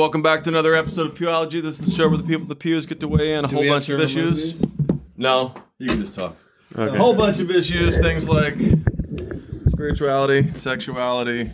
[0.00, 1.60] Welcome back to another episode of Pewology.
[1.60, 3.48] This is the show where the people at the pews get to weigh in a
[3.48, 4.62] whole we have bunch of to issues.
[4.62, 4.70] these?
[5.18, 6.36] No, you can just talk.
[6.74, 6.96] Okay.
[6.96, 8.56] A whole bunch of issues, things like
[9.68, 11.52] spirituality, sexuality,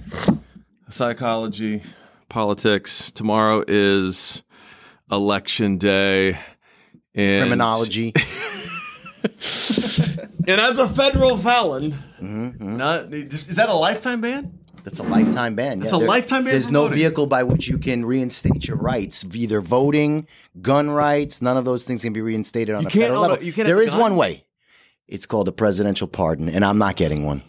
[0.91, 1.83] psychology,
[2.29, 3.11] politics.
[3.11, 4.45] Tomorrow is
[5.11, 6.39] election day.
[7.17, 8.13] And Criminology.
[10.49, 14.59] And as a federal felon, Mm-hmm, not, is that a lifetime ban?
[14.87, 15.81] That's a lifetime ban.
[15.81, 15.99] That's yeah.
[15.99, 16.99] a lifetime ban There's no voting.
[16.99, 20.29] vehicle by which you can reinstate your rights, either voting,
[20.63, 21.43] gun rights.
[21.43, 23.45] None of those things can be reinstated on You a can't federal own a- level.
[23.45, 24.01] you can't There a is gun?
[24.01, 24.45] one way.
[25.09, 27.43] It's called a presidential pardon, and I'm not getting one.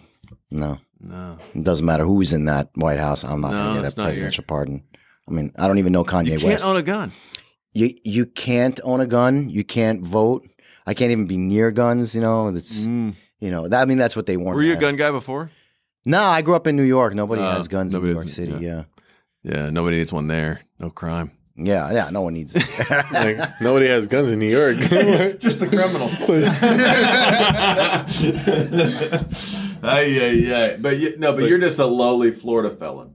[0.50, 1.38] No, No.
[1.54, 3.24] it doesn't matter who's in that White House.
[3.24, 4.84] I'm not No, going to get a not presidential pardon.
[5.28, 6.32] I mean, I don't even know Kanye West.
[6.32, 6.66] You can't West.
[6.66, 7.12] own a gun.
[7.74, 9.50] you you can't own a gun.
[9.52, 10.48] You can't vote.
[10.88, 12.16] I can't even be near guns.
[12.16, 13.14] You know, it's you
[13.52, 13.68] know.
[13.68, 14.54] That, I mean, that's what they want.
[14.54, 14.56] Mm.
[14.56, 15.52] Were you a gun guy before?
[16.08, 17.14] No, I grew up in New York.
[17.14, 18.54] Nobody Uh, has guns in New York has- City.
[18.54, 18.60] yeah.
[18.60, 18.84] Yeah.
[19.44, 20.62] Yeah, nobody needs one there.
[20.80, 21.32] No crime.
[21.56, 22.64] Yeah, yeah, no one needs it.
[23.12, 24.78] Like, nobody has guns in New York.
[25.40, 26.14] Just the criminals.
[29.84, 30.78] Yeah, yeah, ay.
[30.80, 33.14] But you, no, but you're just a lowly Florida felon.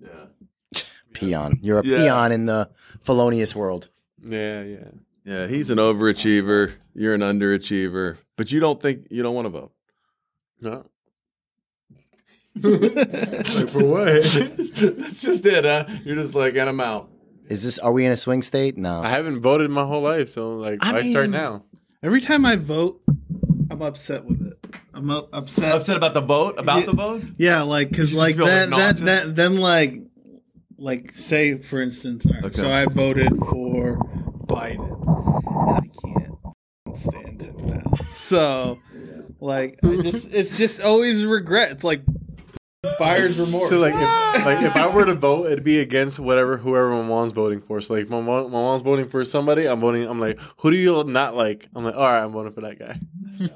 [0.00, 0.80] Yeah.
[1.12, 1.58] peon.
[1.62, 1.96] You're a Yeah.
[1.98, 3.88] peon in the felonious world.
[4.22, 4.90] yeah, yeah.
[5.24, 6.72] Yeah, he's an overachiever.
[6.94, 8.16] You're an underachiever.
[8.36, 9.72] But you don't think you don't want to vote.
[10.60, 10.86] No.
[12.60, 14.06] like for what?
[14.22, 15.84] That's just it, huh?
[16.04, 17.10] You're just like, and I'm out.
[17.48, 17.78] Is this?
[17.78, 18.76] Are we in a swing state?
[18.76, 19.00] No.
[19.02, 21.64] I haven't voted my whole life, so like, I I start now?
[22.02, 23.00] Every time I vote,
[23.70, 24.54] I'm upset with it.
[24.94, 25.72] I'm up, upset.
[25.74, 26.54] Upset about the vote?
[26.58, 26.86] About Yeah.
[26.86, 27.22] the vote?
[27.36, 29.00] Yeah, like because You just like feel that, that obnoxious?
[29.02, 30.02] that then like
[30.78, 32.60] like say for instance, all right, Okay.
[32.60, 33.98] so I voted for
[34.46, 35.00] Biden,
[35.54, 37.82] and I can't stand him now.
[38.12, 38.78] So
[39.40, 41.70] like I just it's just always regret.
[41.72, 42.02] It's like
[42.98, 43.70] buyer's remorse.
[43.70, 47.02] So like, if, like if I were to vote, it'd be against whatever whoever my
[47.02, 47.80] mom's voting for.
[47.80, 50.08] So like, if my mom, my mom's voting for somebody, I'm voting.
[50.08, 51.68] I'm like, who do you not like?
[51.74, 53.00] I'm like, all right, I'm voting for that guy.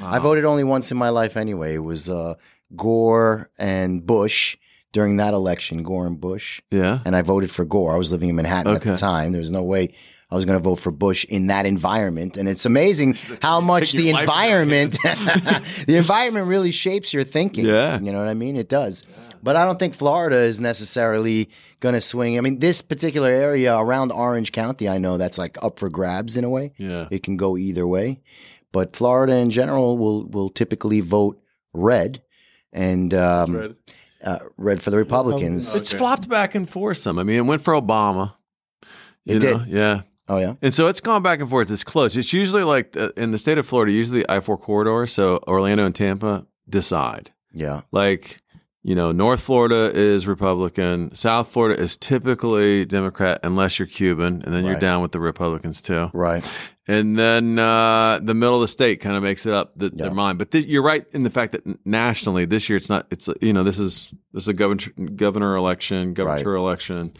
[0.00, 1.74] I voted only once in my life anyway.
[1.74, 2.34] It was uh,
[2.74, 4.56] Gore and Bush
[4.92, 5.82] during that election.
[5.82, 6.60] Gore and Bush.
[6.70, 7.00] Yeah.
[7.04, 7.94] and I voted for Gore.
[7.94, 9.32] I was living in Manhattan at the time.
[9.32, 9.94] There was no way
[10.36, 12.36] I was going to vote for Bush in that environment.
[12.36, 14.92] And it's amazing how much the your life in your environment,
[15.86, 17.64] the environment really shapes your thinking.
[17.64, 17.98] Yeah.
[18.00, 18.56] You know what I mean?
[18.56, 19.02] It does.
[19.42, 21.48] But I don't think Florida is necessarily
[21.80, 22.36] going to swing.
[22.36, 26.36] I mean, this particular area around Orange County, I know that's like up for grabs
[26.36, 26.72] in a way.
[26.76, 27.06] Yeah.
[27.10, 28.20] It can go either way.
[28.72, 31.40] But Florida in general will, will typically vote
[31.72, 32.22] red
[32.72, 33.76] and um, Red.
[34.22, 35.74] Uh, red for the Republicans.
[35.76, 35.98] It's Okay.
[35.98, 37.18] flopped back and forth some.
[37.18, 38.34] I mean, it went for Obama.
[39.24, 39.58] You It know?
[39.60, 39.68] did.
[39.68, 40.02] Yeah.
[40.28, 40.54] Oh, yeah.
[40.60, 41.70] And so it's gone back and forth.
[41.70, 42.16] It's close.
[42.16, 45.06] It's usually like uh, in the state of Florida, usually the I 4 corridor.
[45.06, 47.30] So Orlando and Tampa decide.
[47.52, 47.82] Yeah.
[47.92, 48.42] Like,
[48.82, 51.14] you know, North Florida is Republican.
[51.14, 54.42] South Florida is typically Democrat, unless you're Cuban.
[54.42, 56.10] And then you're down with the Republicans too.
[56.12, 56.44] Right.
[56.88, 60.12] And then uh, the middle of the state kind of makes it up that their
[60.14, 60.38] mind.
[60.38, 63.06] But th- you're right in the fact that nationally this year it's not.
[63.10, 64.84] It's you know this is this is a governor
[65.16, 67.12] governor election, governor election,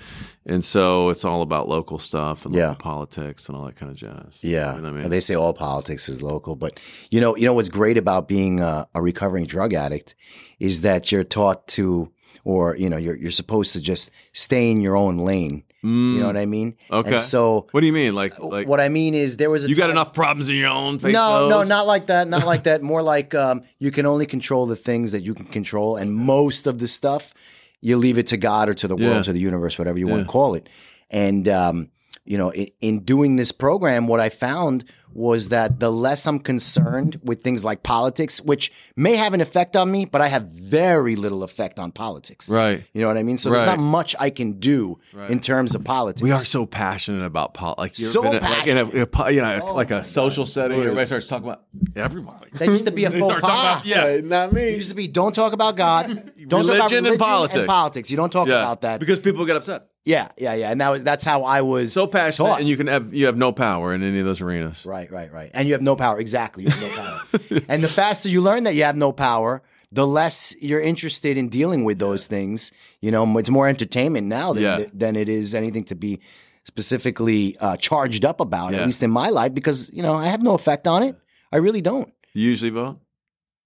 [0.45, 2.69] and so it's all about local stuff and Yeah.
[2.69, 4.39] local politics and all that kind of jazz.
[4.41, 5.11] Yeah, You know I mean?
[5.11, 6.79] they say all politics is local, but
[7.11, 10.15] you know, you know what's great about being a, a recovering drug addict
[10.61, 12.13] is that you're taught to,
[12.47, 15.65] or you know, you're you're supposed to just stay in your own lane.
[15.83, 16.73] You know what I mean?
[16.91, 16.97] Mm.
[16.99, 17.13] Okay.
[17.13, 18.13] And so, what do you mean?
[18.15, 20.57] Like like what I mean is, there was a you got time- enough problems in
[20.57, 21.13] your own face?
[21.13, 22.27] No, no, not like that.
[22.27, 22.83] Not like that.
[22.83, 26.67] More like um, you can only control the things that you can control, and most
[26.67, 27.35] of the stuff
[27.81, 29.09] you leave it to God or to the Yeah.
[29.11, 30.69] world, to the universe, whatever you want to call it.
[31.11, 31.91] And um,
[32.27, 36.39] you know, in, in doing this program, what I found was that the less I'm
[36.39, 40.43] concerned with things like politics, which may have an effect on me, but I have
[40.51, 42.51] very little effect on politics.
[42.51, 42.85] Right.
[42.93, 43.39] You know what I mean?
[43.39, 43.61] So Right.
[43.61, 44.99] there's not much I can do
[45.31, 46.21] in terms of politics.
[46.23, 47.79] We are so passionate about politics.
[47.79, 50.05] Like, you ever So been at- like in a, a you know, Oh like a
[50.05, 51.63] social setting, everybody starts talking about
[51.95, 52.51] everybody.
[52.55, 53.43] that used to be a They faux pas.
[53.43, 54.75] about- yeah, Right, not It me.
[54.75, 57.57] used to be don't talk about God, don't talk about Religion and politics.
[57.59, 58.11] and politics.
[58.11, 59.01] You don't talk yeah, about that.
[59.01, 59.87] because people get upset.
[60.07, 60.71] Yeah, yeah, yeah.
[60.71, 62.61] And that was, that's how I was So passionate, taught.
[62.61, 64.87] and you can have you have no power in any of those arenas.
[64.87, 65.51] Right, right, right.
[65.53, 66.19] And you have no power.
[66.19, 66.65] Exactly.
[66.65, 67.61] You have no power.
[67.69, 69.63] and the faster you learn that you have no power,
[69.93, 72.73] the less you're interested in dealing with those things.
[73.01, 74.85] You know, it's more entertainment now than, Yeah.
[74.95, 76.21] than it is anything to be
[76.65, 78.81] specifically uh, charged up about, Yeah.
[78.81, 81.17] at least in my life, because, you know, I have no effect on it.
[81.53, 82.13] I really don't.
[82.35, 82.99] You usually vote.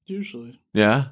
[0.06, 0.60] usually.
[0.74, 1.06] Yeah.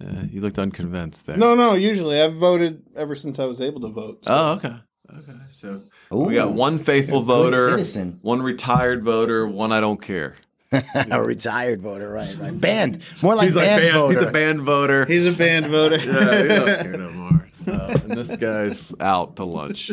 [0.00, 1.36] Yeah, you looked unconvinced there.
[1.36, 1.74] No, no.
[1.74, 4.20] Usually, I've voted ever since I was able to vote.
[4.24, 4.76] so- Oh, okay.
[5.18, 5.38] Okay.
[5.48, 5.82] So
[6.12, 6.18] Ooh.
[6.20, 8.20] we got one faithful voter, citizen.
[8.22, 10.36] one retired voter, one I don't care.
[11.10, 12.58] a retired voter, right, right.
[12.58, 13.04] Banned.
[13.20, 14.14] More like he's like banned band, voter.
[14.20, 15.06] he's a band voter.
[15.06, 15.96] He's a band voter.
[15.96, 17.48] yeah, he don't care no more.
[17.64, 17.72] So.
[17.72, 19.90] and this guy's out to lunch.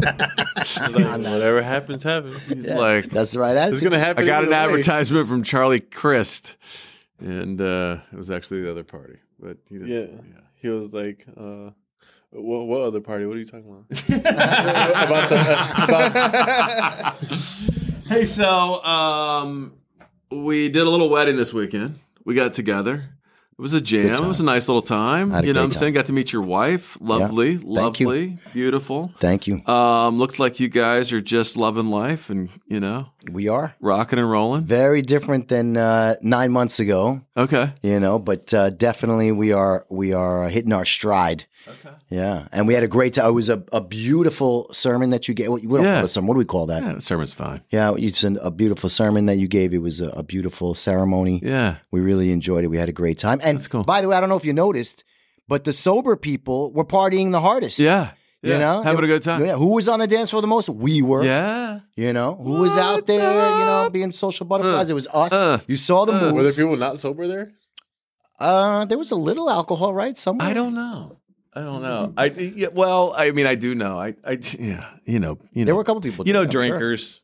[0.00, 2.46] Like, whatever happens, happens.
[2.48, 4.22] He's like, That's the right It's gonna happen.
[4.22, 4.78] I got an either way.
[4.78, 6.56] advertisement from Charlie Crist,
[7.18, 9.18] and uh, it was actually the other party.
[9.40, 10.40] But he didn't, Yeah.
[10.56, 11.70] He was like, uh,
[12.30, 13.26] what, what other party?
[13.26, 13.86] What are you talking about?
[15.06, 15.40] about the,
[15.84, 17.16] about,
[18.06, 19.72] Hey, so um,
[20.30, 21.98] we did a little wedding this weekend.
[22.24, 23.08] We got together.
[23.60, 24.14] It was a jam.
[24.14, 25.32] It was a nice little time.
[25.32, 25.92] I had a You know what I'm saying?
[25.92, 26.96] Got to meet your wife.
[26.98, 27.58] Lovely, you.
[27.62, 29.12] lovely, beautiful.
[29.18, 29.62] Thank you.
[29.66, 34.18] Um, looked like you guys are just loving life and, you know, We are rocking
[34.18, 34.64] and rolling.
[34.64, 37.20] very different than uh, nine months ago.
[37.36, 37.74] Okay.
[37.82, 41.94] you know but uh, definitely we are we are hitting our stride Okay.
[42.10, 45.34] Yeah and we had a great time it was a, a beautiful sermon that you
[45.34, 45.94] gave we don't Yeah.
[45.94, 47.60] call it a sermon what do we call that Yeah, sermon's fine.
[47.70, 51.40] yeah it's an, a beautiful sermon that you gave it was a, a beautiful ceremony
[51.42, 51.76] Yeah.
[51.90, 53.84] we really enjoyed it we had a great time and That's cool.
[53.84, 55.04] by the way i don't know if you noticed
[55.48, 58.10] but the sober people were partying the hardest Yeah.
[58.42, 59.44] you know Having a good time.
[59.44, 61.80] yeah who was on the dance floor the most we were Yeah.
[61.94, 63.20] you know who was out there
[63.60, 66.32] you know being social butterflies it was us uh, you saw the uh.
[66.34, 67.52] were there people not sober there?
[68.40, 71.18] uh there was a little alcohol right somewhere I don't know.
[71.52, 72.12] I don't know.
[72.16, 73.98] I yeah, well, I mean, I do know.
[73.98, 76.26] I, I yeah, you know, you know, There were a couple people.
[76.26, 76.60] you know, I'm sure.
[76.62, 77.20] drinkers.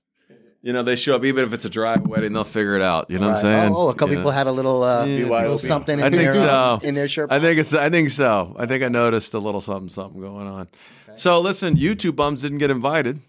[0.62, 3.08] You know, they show up even if it's a dry wedding, they'll figure it out.
[3.08, 3.72] You know what I'm saying?
[3.72, 4.36] Oh, oh, a couple You people know?
[4.36, 5.26] had a little, uh, Yeah.
[5.28, 6.80] little something in I think their, so.
[6.82, 7.30] in their shirt.
[7.30, 7.72] I think it's.
[7.72, 8.56] I think so.
[8.58, 10.66] I think I noticed a little something, something going on.
[11.14, 13.20] So listen, you two bums didn't get invited.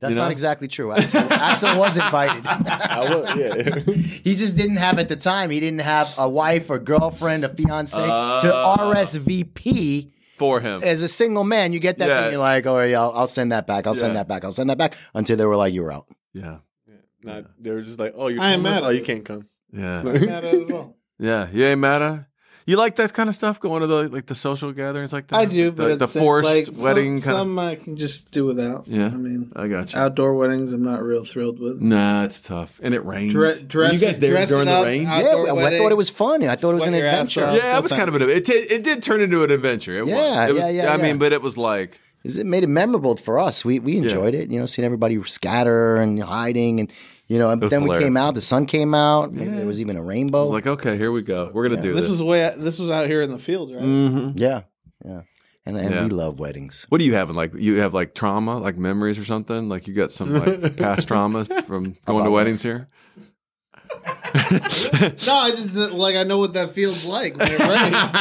[0.00, 0.24] That's you know?
[0.24, 0.92] not exactly true.
[0.92, 2.46] Axel, Axel was invited.
[2.48, 3.92] I was, yeah.
[4.24, 5.50] he just didn't have at the time.
[5.50, 8.40] He didn't have a wife or girlfriend, a fiance Uh.
[8.40, 11.72] to RSVP For him, as a single man.
[11.72, 12.22] You get that Yeah.
[12.24, 12.32] thing.
[12.32, 13.86] You're like, oh yeah, I'll, I'll send that back.
[13.86, 14.44] I'll send that back.
[14.44, 16.06] I'll send that back until they were like, you're out.
[16.34, 16.58] yeah,
[17.22, 18.72] Not, they were just like, oh, you're I am homeless?
[18.82, 19.48] mad Oh, you can't come.
[19.72, 20.96] yeah, Not at it at all.
[21.18, 21.48] yeah.
[21.50, 22.14] You ain't mad at?
[22.14, 22.20] it?
[22.68, 23.60] You like that kind of stuff?
[23.60, 25.36] Going to the like the social gatherings like that?
[25.36, 27.58] I do, the, but at the same- forced like, some- wedding Some, kind.
[27.74, 28.88] of I can just do without.
[28.88, 29.06] Yeah.
[29.06, 30.00] I mean, I got you.
[30.00, 31.80] outdoor weddings, I'm not real thrilled with.
[31.80, 33.32] Nah, it's tough, and it rains.
[33.32, 35.02] Dre- dress- you guys there dressing during the rain?
[35.04, 36.42] Yeah, Outdoor I, I thought it was fun.
[36.42, 37.46] I thought it was an sweat your ass adventure.
[37.46, 37.56] off.
[37.56, 38.22] Yeah, it was kind of an.
[38.22, 39.98] It, it did turn into an adventure.
[40.00, 40.48] It Yeah, was.
[40.50, 41.02] It was, yeah, yeah, I yeah.
[41.02, 43.64] mean, but it was like It made it memorable for us.
[43.64, 44.50] We we enjoyed it.
[44.50, 46.90] You know, seeing everybody scatter and hiding, and
[47.28, 47.50] you know.
[47.50, 48.34] And was then we came out.
[48.34, 49.32] The sun came out.
[49.32, 50.38] Maybe there was even a rainbow.
[50.38, 51.50] I was like, okay, here we go.
[51.52, 52.10] We're gonna do This this.
[52.10, 52.52] was way.
[52.56, 53.82] This was out here in the field, right?
[53.82, 54.62] hmm yeah,
[55.04, 55.22] yeah.
[55.66, 56.04] And and Yeah.
[56.04, 56.86] we love weddings.
[56.88, 57.30] What do you have?
[57.30, 59.68] Like you have like trauma, like memories or something?
[59.68, 62.86] Like you got some like past traumas from going to about weddings here?
[65.26, 68.12] No, I just like I know what that feels like when it rains.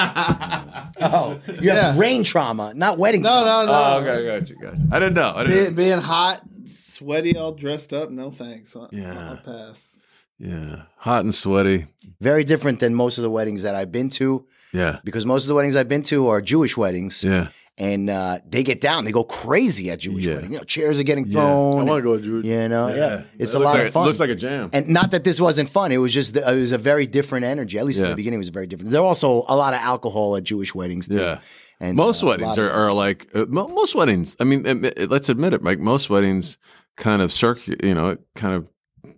[1.02, 2.00] Oh, you have Yeah.
[2.00, 3.22] rain trauma, not wedding.
[3.22, 3.66] no, trauma.
[3.66, 3.74] no, no.
[3.74, 4.80] Oh, okay, got you, guys.
[4.92, 5.34] I didn't know.
[5.36, 5.56] I didn't.
[5.58, 5.76] Being, know.
[5.76, 8.10] being hot, sweaty, all dressed up.
[8.10, 8.76] No thanks.
[8.76, 9.32] I'll- Yeah.
[9.32, 10.00] I'll pass.
[10.40, 11.88] Yeah, hot and sweaty.
[12.20, 15.48] Very different than most of the weddings that I've been to, Yeah, because most of
[15.48, 17.48] the weddings I've been to are Jewish weddings, yeah.
[17.78, 20.36] And uh, they get down, they go crazy at Jewish Yeah.
[20.36, 20.52] weddings.
[20.54, 21.40] You know, chairs are getting Yeah.
[21.40, 21.86] I thrown.
[21.86, 22.42] want to go, Drew.
[22.42, 24.04] you know, yeah, it's It a lot like, of fun.
[24.04, 24.70] It looks like a jam.
[24.74, 25.92] And not that this wasn't fun.
[25.92, 27.78] It was just it was a very different energy.
[27.78, 28.92] At least in the beginning, it was very different.
[28.92, 31.18] There are also a lot of alcohol at Jewish weddings too.
[31.18, 31.40] Yeah.
[31.82, 34.36] and most uh, weddings are, of- are like uh, most weddings.
[34.40, 34.64] I mean,
[35.10, 35.62] let's admit it.
[35.64, 36.58] Like most weddings,
[36.96, 37.84] kind of circuit.
[37.84, 38.68] You know, it kind of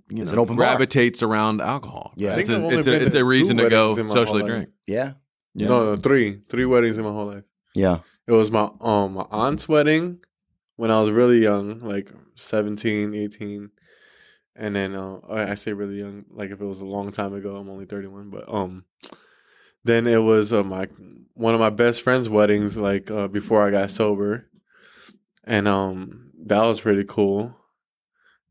[0.10, 0.66] you It's know an open bar.
[0.66, 2.14] gravitates around alcohol.
[2.16, 2.30] Yeah.
[2.32, 2.48] I right?
[2.48, 4.70] think it's a, it's, a, it's a reason to go weddings in my socially drink.
[4.88, 5.12] yeah,
[5.54, 5.68] Yeah.
[5.68, 7.44] No, no, three, three weddings in my whole life.
[7.76, 8.00] yeah.
[8.28, 10.20] It was my um my aunt's wedding
[10.76, 13.70] when I was really young, like 17, 18.
[14.56, 17.34] And then uh, I I say really young, like if it was a long time
[17.34, 18.86] ago, I'm only 31, but um
[19.84, 20.88] then it was uh, my
[21.34, 24.50] one of my best friend's weddings like uh, before I got sober.
[25.44, 27.56] And um that was pretty cool.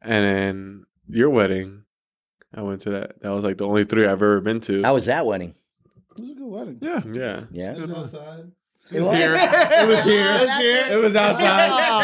[0.01, 1.85] And then your wedding,
[2.55, 3.21] I went to that.
[3.23, 4.83] That was like the only three I've ever been to.
[4.83, 5.55] How was that wedding?
[6.17, 6.79] It was a good wedding.
[6.81, 7.03] Yeah.
[7.13, 7.45] yeah.
[7.51, 8.53] Yeah, It was outside.
[8.93, 9.35] It was here.
[9.37, 10.87] It was here.
[10.91, 12.03] It was outside.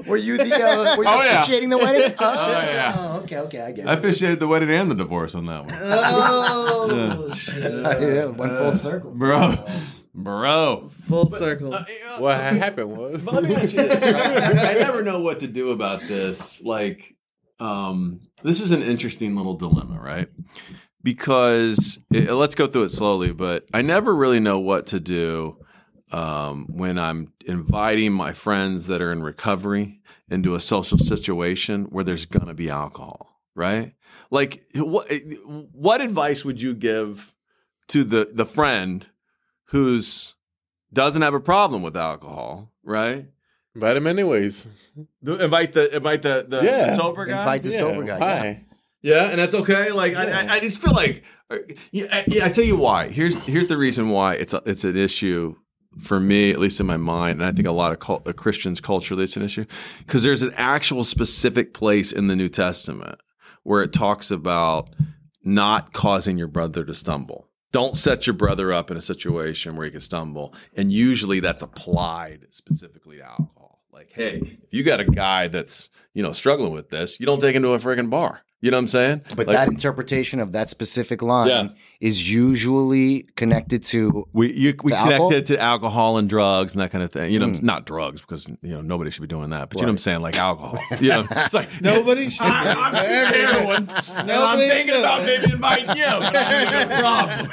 [0.06, 1.40] were you the uh, were you Oh, yeah.
[1.42, 2.14] officiating the wedding?
[2.20, 2.94] Oh, yeah.
[2.96, 5.74] Oh, okay, okay, I get I officiated the wedding and the divorce on that one,
[5.80, 7.62] Oh, shit.
[7.62, 9.10] yeah, went full circle.
[9.12, 9.64] bro.
[10.12, 10.88] Bro.
[11.06, 11.70] Full circle.
[12.18, 14.58] What happened was Let me ask you this, right?
[14.58, 16.60] I never know what to do about this.
[16.62, 17.14] Like,
[17.60, 20.28] um, this is an interesting little dilemma, right?
[21.02, 25.56] Because it, let's go through it slowly, but I never really know what to do
[26.12, 32.04] um, when I'm inviting my friends that are in recovery into a social situation where
[32.04, 33.94] there's going to be alcohol, right?
[34.30, 35.10] Like, what
[35.72, 37.34] what advice would you give
[37.88, 39.08] to the the friend
[39.66, 40.34] who's
[40.92, 43.26] doesn't have a problem with alcohol, right?
[43.74, 44.66] invite him anyways.
[45.22, 46.90] The- invite the invite the the, Yeah.
[46.90, 47.38] the sober guy.
[47.38, 48.18] Invite the sober guy.
[48.18, 48.40] yeah.
[48.42, 48.64] Hi.
[49.02, 49.92] Yeah, and that's okay.
[49.92, 51.58] Like I, I, I just feel like, uh,
[51.90, 53.08] yeah, I, yeah, I tell you why.
[53.08, 55.56] Here's here's the reason why it's a, it's an issue
[55.98, 58.32] for me, at least in my mind, and I think a lot of cult, uh,
[58.32, 59.64] Christians culturally it's an issue
[59.98, 63.20] because there's an actual specific place in the New Testament
[63.62, 64.90] where it talks about
[65.42, 67.48] not causing your brother to stumble.
[67.72, 71.62] Don't set your brother up in a situation where he can stumble, and usually that's
[71.62, 73.80] applied specifically to alcohol.
[73.92, 77.40] Like, hey, if you got a guy that's you know struggling with this, you don't
[77.40, 78.42] take him to a friggin' bar.
[78.62, 79.22] You know what I'm saying?
[79.36, 81.68] But Like, that interpretation of that specific line Yeah.
[81.98, 85.32] is usually connected to We you, we To connect alcohol?
[85.32, 87.32] it to alcohol and drugs and that kind of thing.
[87.32, 87.62] You know, Mm.
[87.62, 89.70] not drugs because you know nobody should be doing that.
[89.70, 90.78] But you know what I'm saying, like alcohol.
[91.00, 92.42] You know, it's like Nobody should.
[92.46, 93.88] I, I'm shooting heroin,
[94.18, 95.00] and I'm thinking should.
[95.00, 96.04] about maybe inviting you.
[96.04, 97.50] But I'm no problem.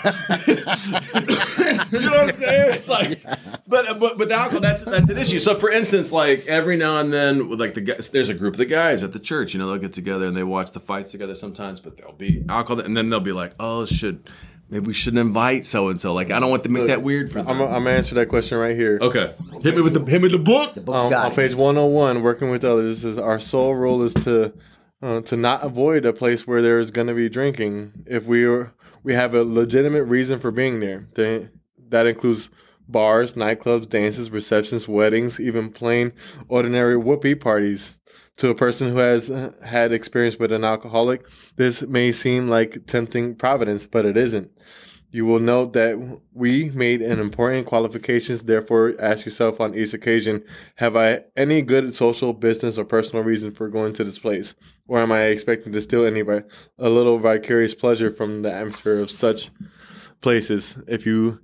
[1.92, 2.74] you know what I'm saying?
[2.74, 3.24] It's like,
[3.68, 5.40] but but but the alcohol that's that's an issue.
[5.40, 8.58] So for instance, like every now and then, like the guys, there's a group of
[8.58, 9.54] the guys at the church.
[9.54, 11.80] You know, they'll get together and they watch the fights together sometimes.
[11.80, 14.28] But there'll be alcohol, and then they'll be like, oh, should
[14.70, 16.14] maybe we shouldn't invite so and so.
[16.14, 17.50] Like I don't want to make Look, that weird for them.
[17.50, 19.00] I'm, I'm gonna answer that question right here.
[19.02, 19.34] Okay.
[19.62, 20.74] Hit me with the hit me with the book.
[20.76, 21.36] the book's Um, got on it.
[21.36, 24.54] page 101, working with others is our sole role is to
[25.02, 28.44] uh, to not avoid a place where there is going to be drinking if we
[28.46, 28.74] are
[29.04, 31.08] we have a legitimate reason for being there.
[31.14, 31.50] They,
[31.90, 32.50] that includes
[32.90, 36.14] bars, nightclubs, dances, receptions, weddings, even plain
[36.50, 37.96] ordinary whoopee parties.
[38.38, 41.26] To a person who has uh, had experience with an alcoholic,
[41.56, 44.52] this may seem like tempting providence, but it isn't.
[45.10, 48.44] You will note that we made an important qualifications.
[48.44, 50.44] Therefore, ask yourself on each occasion:
[50.76, 54.54] Have I any good social, business, or personal reason for going to this place,
[54.88, 59.10] or am I expecting to steal any a little vicarious pleasure from the atmosphere of
[59.10, 59.50] such
[60.22, 60.78] places?
[60.88, 61.40] If you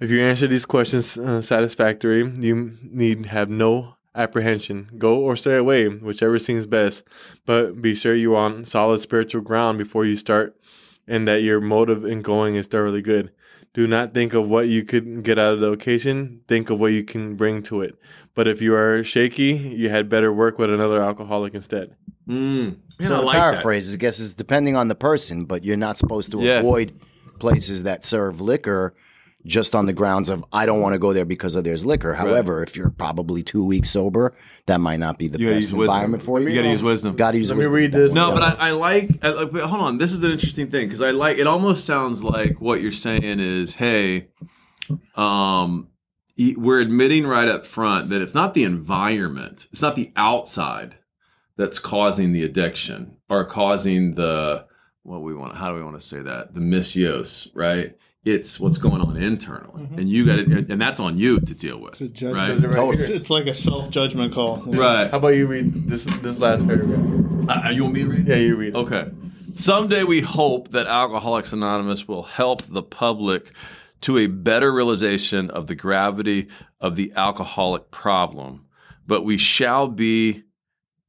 [0.00, 4.90] if you answer these questions uh, satisfactory, you need have no apprehension.
[4.98, 7.02] Go or stay away, whichever seems best.
[7.46, 10.56] But be sure you're on solid spiritual ground before you start
[11.08, 13.32] and that your motive in going is thoroughly good.
[13.74, 16.42] Do not think of what you could get out of the occasion.
[16.46, 17.96] Think of what you can bring to it.
[18.34, 21.96] But if you are shaky, you had better work with another alcoholic instead.
[22.28, 22.76] Mm.
[23.00, 23.40] Man, so I to like that.
[23.40, 26.58] paraphrase, I guess it's depending on the person, but you're not supposed to Yeah.
[26.60, 26.92] avoid
[27.38, 28.92] places that serve liquor
[29.44, 32.14] just on the grounds of I don't want to go there because of there's liquor.
[32.14, 34.32] However, if you're probably two weeks sober,
[34.66, 35.94] that might not be the You best use wisdom.
[35.94, 36.48] environment for you.
[36.48, 37.16] You got to use wisdom.
[37.16, 37.58] Got to use wisdom.
[37.58, 38.12] Let me read this.
[38.12, 39.10] No, but I, I like.
[39.22, 41.38] I, like- but hold on, this is an interesting thing because I like.
[41.38, 44.28] It almost sounds like what you're saying is, hey,
[45.16, 45.88] um,
[46.56, 50.96] we're admitting right up front that it's not the environment, it's not the outside
[51.56, 54.66] that's causing the addiction or causing the
[55.02, 55.56] what we want.
[55.56, 56.54] How do we want to say that?
[56.54, 57.96] The misuse, right?
[58.24, 61.78] It's what's going on internally, and you got it, and that's on you to deal
[61.80, 62.50] with, To judge right?
[62.50, 64.62] It right It's, it's like a self judgment call.
[64.64, 65.10] Right.
[65.10, 67.00] How about you read this this last paragraph?
[67.48, 68.26] Uh, you want me to read?
[68.28, 68.68] Yeah, you read.
[68.68, 68.76] it.
[68.76, 69.10] Okay.
[69.56, 73.52] Someday we hope that Alcoholics Anonymous will help the public
[74.02, 76.48] to a better realization of the gravity
[76.80, 78.66] of the alcoholic problem,
[79.06, 80.44] but we shall be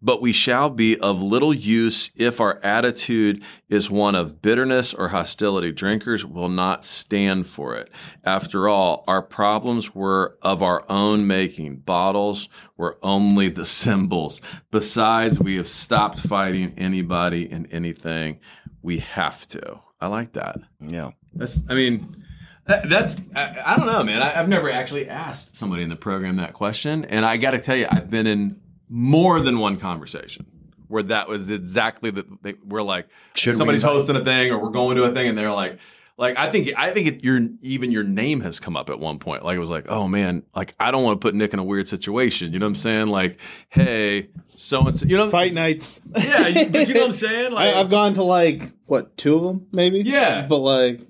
[0.03, 5.07] but we shall be of little use if our attitude is one of bitterness or
[5.07, 5.71] hostility.
[5.71, 7.89] Drinkers will not stand for it.
[8.23, 11.77] After all, our problems were of our own making.
[11.77, 14.41] Bottles were only the symbols.
[14.71, 18.39] Besides, we have stopped fighting anybody and anything.
[18.81, 19.79] We have to.
[20.01, 20.59] I like that.
[20.81, 21.11] Yeah.
[21.33, 22.23] That's, I mean,
[22.65, 24.21] that's, I, I don't know, man.
[24.21, 27.05] I, I've never actually asked somebody in the program that question.
[27.05, 28.59] And I got to tell you, I've been in
[28.89, 30.45] more than one conversation
[30.87, 34.59] where that was exactly the, they, we're like, Should somebody's invite- hosting a thing or
[34.59, 35.79] we're going to a thing and they're like,
[36.15, 39.17] like I think I think it, your even your name has come up at one
[39.17, 39.43] point.
[39.43, 41.63] Like it was like, oh man, like I don't want to put Nick in a
[41.63, 42.53] weird situation.
[42.53, 43.07] You know what I'm saying?
[43.07, 46.03] Like, hey, so and so, you know, Fight nights.
[46.15, 47.51] Yeah, you, but you know what I'm saying?
[47.53, 50.01] Like, I, I've gone to like what two of them maybe.
[50.01, 50.45] Yeah.
[50.47, 51.01] but like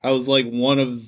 [0.00, 1.02] I was like one of.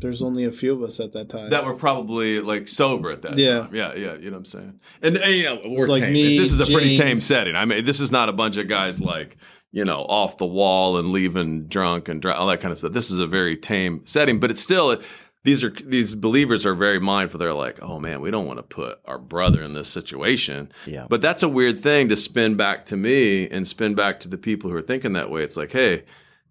[0.00, 1.50] There's only a few of us at that time.
[1.50, 3.60] that were probably like sober at that Yeah.
[3.60, 3.74] time.
[3.74, 4.80] Yeah, yeah, you know what I'm saying?
[5.02, 6.12] And, and, you know, we're like tame.
[6.12, 7.56] me, this is a pretty tame setting.
[7.56, 9.36] I mean, this is not a bunch of guys like,
[9.72, 12.92] you know, off the wall and leaving drunk and dr- all that kind of stuff.
[12.92, 14.96] This is a very tame setting, but it's still
[15.42, 17.38] these are these believers are very mindful.
[17.38, 21.06] They're like, "Oh man, we don't want to put our brother in this situation." Yeah.
[21.08, 24.36] But that's a weird thing to spin back to me and spin back to the
[24.36, 25.42] people who are thinking that way.
[25.42, 26.02] It's like, "Hey,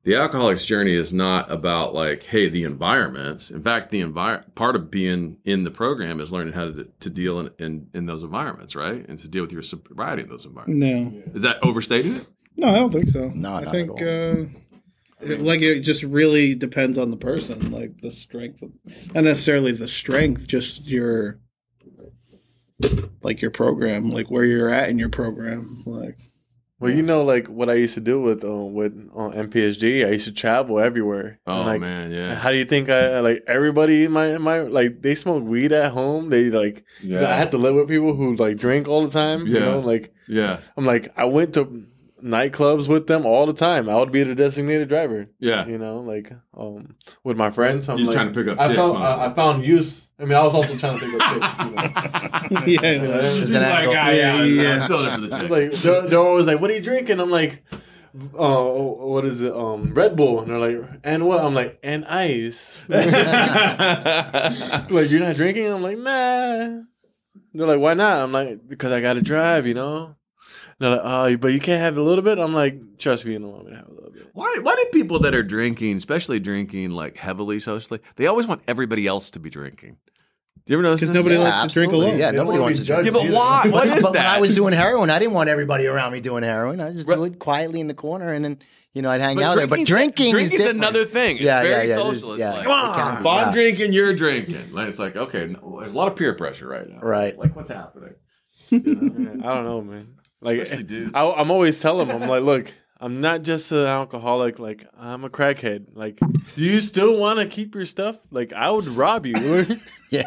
[0.04, 3.52] the alcoholic's journey is not about like, hey, the environments.
[3.52, 7.10] In fact, the envir- part of being in the program is learning how to, to
[7.10, 9.06] deal in, in, in those environments, right?
[9.08, 10.82] And to deal with your sobriety in those environments.
[11.26, 12.28] no, Is that overstating it?
[12.56, 13.30] no, I don't think so.
[13.36, 14.44] No, I not think at all.
[14.44, 14.46] uh,
[15.22, 18.72] it, like it just really depends on the person, like the strength, of,
[19.14, 21.40] not necessarily the strength, just your
[23.22, 26.18] like your program, like where you're at in your program, like.
[26.80, 30.12] Well, you know, like what I used to do with uh, with on MPSG, I
[30.12, 31.40] used to travel everywhere.
[31.46, 34.42] Oh And, like, man, yeah, How do you think I like everybody in my in
[34.42, 36.30] my like they smoke weed at home?
[36.30, 39.46] They like yeah, I had to live with people who like drink all the time.
[39.46, 39.54] Yeah.
[39.54, 41.86] You know, like yeah, I'm like I went to
[42.24, 43.90] nightclubs with them all the time.
[43.90, 45.28] I would be the designated driver.
[45.40, 45.66] yeah.
[45.66, 47.88] You know, like um with my friends.
[47.90, 48.98] I'm You're like, trying to pick up I chicks found.
[48.98, 50.10] I, I found use.
[50.20, 52.52] I mean, I was also trying to pick up chicks.
[52.52, 52.66] You know?
[52.66, 53.94] yeah, There's He's an like, angle.
[53.98, 54.74] ah, yeah, Yeah, yeah, yeah.
[54.76, 55.52] I'm still there for the It's chick.
[55.52, 57.64] like they're, they're always like, "What are you drinking?" I'm like,
[58.34, 59.54] "Oh, what is it?
[59.54, 63.06] Um, Red Bull." And they're like, "And what?" I'm like, "And ice." like,
[65.10, 65.68] you're not drinking?
[65.68, 66.82] I'm like, "Nah."
[67.54, 70.16] They're like, "Why not?" I'm like, "Because I got to drive," you know.
[70.80, 73.34] And they're like, "Oh, but you can't have a little bit." I'm like, "Trust me,
[73.34, 75.44] you don't want me to have a little bit." Why, why do people that are
[75.44, 79.98] drinking, especially drinking like heavily socially, they always want everybody else to be drinking?
[80.66, 81.02] Do you ever notice?
[81.02, 82.06] because nobody Yeah, likes to drink absolutely.
[82.10, 82.20] alone.
[82.20, 83.06] Yeah, They nobody wants to drink.
[83.06, 83.62] Yeah, but judged why?
[83.66, 83.72] either.
[83.74, 84.36] What but, is but when that?
[84.38, 86.80] I was doing heroin, I didn't want everybody around me doing heroin.
[86.80, 87.16] I just Right.
[87.16, 88.60] do it quietly in the corner, and then
[88.94, 89.66] you know I'd hang But out there.
[89.68, 90.78] But drinking's- drinking is drinking's different.
[90.78, 91.36] another thing.
[91.38, 92.34] It's Yeah, very yeah, yeah, it is, social.
[92.34, 92.52] It's yeah.
[92.54, 93.52] like, come on, if I'm yeah.
[93.52, 94.72] drinking, you're drinking.
[94.72, 97.00] Like, it's like, okay, no, there's a lot of peer pressure right now.
[97.00, 97.38] Right.
[97.38, 98.14] Like, what's happening?
[98.70, 100.08] Yeah, I don't know, man.
[100.42, 100.72] Like.
[100.72, 104.60] I, I'm always telling them, I'm like, look, I'm not just an alcoholic.
[104.60, 105.88] Like, I'm a crackhead.
[105.94, 108.18] Like, do you still want to keep your stuff?
[108.32, 109.66] Like, I would rob you.
[110.12, 110.24] Yeah,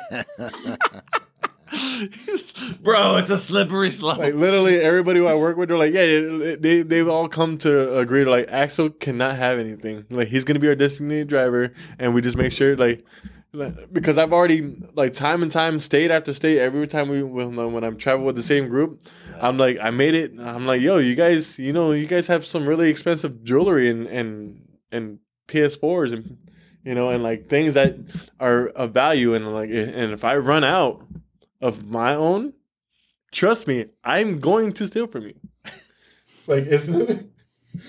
[2.82, 4.18] Bro, it's a slippery slope.
[4.18, 7.98] like, literally, everybody who I work with, they're like, yeah, they they've all come to
[7.98, 8.24] agree.
[8.24, 10.04] Like, Axel cannot have anything.
[10.10, 13.04] Like, he's gonna be our designated driver, and we just make sure, like.
[13.52, 17.56] like- Because I've already like time and time, state after state, every time we when,
[17.72, 19.00] when I'm traveling with the same group,
[19.40, 20.32] I'm like, I made it.
[20.38, 24.06] I'm like, yo, you guys, you know, you guys have some really expensive jewelry and
[24.06, 26.38] and and PS4s and
[26.84, 27.96] you know, and like things that
[28.40, 29.34] are of value.
[29.34, 31.04] And like, and if I run out
[31.60, 32.54] of my own,
[33.30, 35.34] trust me, I'm going to steal from you.
[36.46, 36.88] like, it's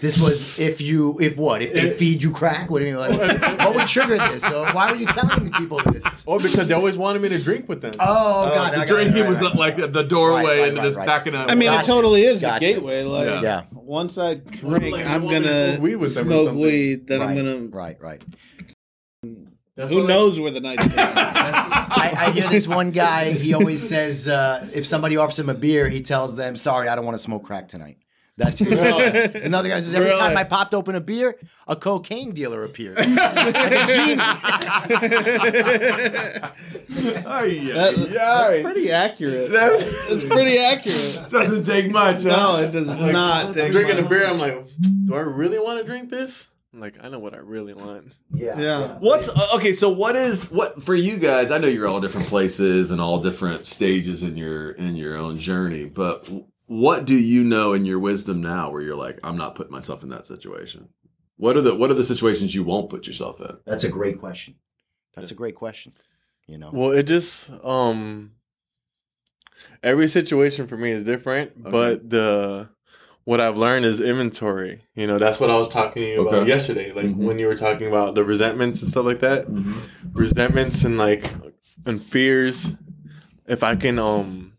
[0.02, 2.70] this was if you if what if they If- feed you crack?
[2.70, 3.00] What do you mean?
[3.02, 4.44] Like, what would trigger this?
[4.44, 6.24] So why were you telling the people this?
[6.26, 7.92] or because they always wanted me to drink with them.
[8.00, 9.92] Oh God, I got drinking right, was right, like right.
[9.92, 11.06] the doorway Right, right, into right, this right.
[11.06, 11.50] backing up.
[11.50, 11.84] I mean, Gotcha.
[11.84, 12.66] it totally is Gotcha.
[12.66, 13.04] the gateway.
[13.04, 13.42] Like, Yeah.
[13.42, 16.56] Yeah, once I drink, Like, I'm want me to gonna smoke weed with them smoke
[16.56, 17.08] weed.
[17.08, 17.58] Then I'm gonna.
[17.78, 18.22] right, right.
[19.76, 20.94] That's Who knows where the night's going?
[21.00, 23.32] I, I hear this one guy.
[23.32, 26.96] He always says uh, if somebody offers him a beer, he tells them, "Sorry, I
[26.96, 27.98] don't want to smoke crack tonight."
[28.36, 30.20] That's There's another guy says every Really?
[30.20, 31.36] time I popped open a beer,
[31.68, 32.98] a cocaine dealer appeared.
[32.98, 34.16] like a genie.
[36.90, 38.50] Yeah, That- yeah.
[38.50, 39.52] That's pretty accurate.
[39.52, 39.72] That-
[40.10, 41.30] It's pretty accurate.
[41.30, 42.24] doesn't take much.
[42.24, 42.58] No, huh?
[42.64, 43.46] it does not.
[43.48, 44.10] I'm take drinking a much.
[44.10, 44.28] beer.
[44.28, 44.68] I'm like,
[45.06, 46.48] do I really want to drink this?
[46.74, 48.14] I'm like, I know what I really want.
[48.34, 48.60] Yeah.
[48.60, 48.88] Yeah.
[49.00, 49.74] What's uh, okay?
[49.74, 51.52] So what is what for you guys?
[51.52, 55.38] I know you're all different places and all different stages in your in your own
[55.38, 56.28] journey, but
[56.66, 60.04] what do you know in your wisdom now where you're like, I'm not putting myself
[60.04, 60.90] in that situation?
[61.38, 63.58] What are the what are the situations you won't put yourself in?
[63.66, 64.56] That's a great question.
[65.16, 65.94] That's a great question.
[66.48, 66.70] You know.
[66.72, 68.34] Well, it just um
[69.82, 72.70] every situation for me is different, but the
[73.26, 74.82] what I've learned is inventory.
[74.96, 76.50] You know, that's what I was talking to you about Okay.
[76.50, 76.92] yesterday.
[76.92, 77.16] Like Mhm.
[77.18, 79.48] when you were talking about the resentments and stuff like that.
[80.14, 81.34] Resentments and like
[81.86, 82.72] and fears.
[83.48, 84.53] If I can um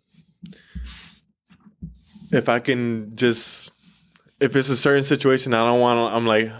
[2.35, 3.70] if I can just
[4.40, 6.53] if it's a certain situation I don't want to I'm like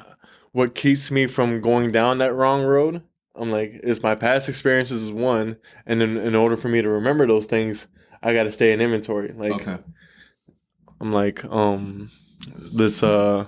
[0.53, 3.03] what keeps me from going down that wrong road
[3.35, 5.57] I'm like it's my past experiences is one
[5.87, 7.87] and then in order for me to remember those things
[8.23, 9.79] I got to stay in inventory like Okay.
[11.01, 12.11] I'm like um
[12.73, 13.47] this uh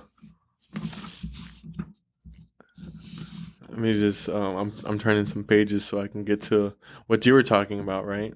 [3.69, 6.73] let me just um I'm I'm turning some pages so I can get to
[7.07, 8.33] what you were talking about, right?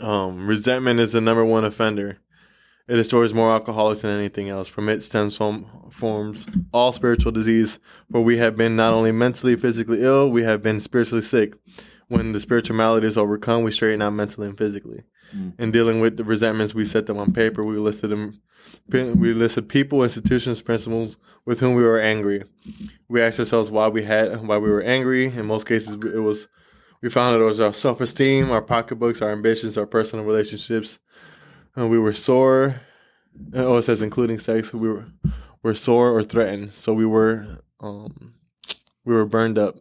[0.00, 2.18] Um resentment is the number one offender.
[2.88, 4.66] It destroys more alcoholics than anything else.
[4.66, 7.78] From it stems from forms all spiritual disease,
[8.10, 11.54] for we have been not only mentally, physically ill, we have been spiritually sick.
[12.08, 15.02] When the spiritual malady is overcome, we straighten out mentally and physically.
[15.36, 15.60] Mm.
[15.60, 17.62] In dealing with the resentments, we set them on paper.
[17.62, 18.40] We listed them.
[18.88, 22.44] We listed people, institutions, principles with whom we were angry.
[23.08, 25.26] We asked ourselves why we had why we were angry.
[25.26, 26.48] In most cases, it was
[27.02, 30.98] we found it was our self esteem, our pocketbooks, our ambitions, our personal relationships.
[31.78, 32.80] And we were sore.
[33.54, 34.72] Oh, it says including sex.
[34.72, 35.06] We were
[35.62, 36.72] were sore or threatened.
[36.74, 37.46] So we were
[37.78, 38.34] um,
[39.04, 39.76] we were burned up.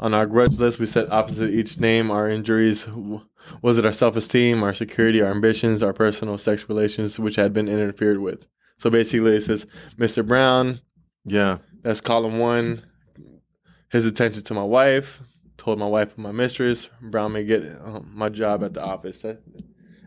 [0.00, 2.88] On our grudge list, we set opposite each name our injuries.
[3.62, 7.52] Was it our self esteem, our security, our ambitions, our personal sex relations, which had
[7.52, 8.48] been interfered with?
[8.76, 10.26] So basically, it says Mr.
[10.26, 10.80] Brown,
[11.24, 11.58] Yeah.
[11.82, 12.82] that's column one.
[13.92, 15.20] His attention to my wife,
[15.56, 16.90] told my wife and my mistress.
[17.00, 19.22] Brown may get um, my job at the office.
[19.22, 19.40] That-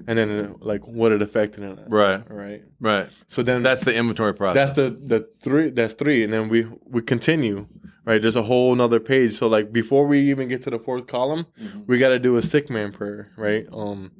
[0.08, 1.88] and then like what it affected in us.
[1.89, 2.24] Right.
[2.30, 2.63] Right.
[2.80, 3.10] Right.
[3.28, 4.74] So then That's the inventory process.
[4.74, 7.67] that's the the three that's three and then we we continue
[8.06, 11.08] right there's a whole nother page so like before we even get to the fourth
[11.08, 11.46] column
[11.88, 14.12] we got to do a sick man prayer right um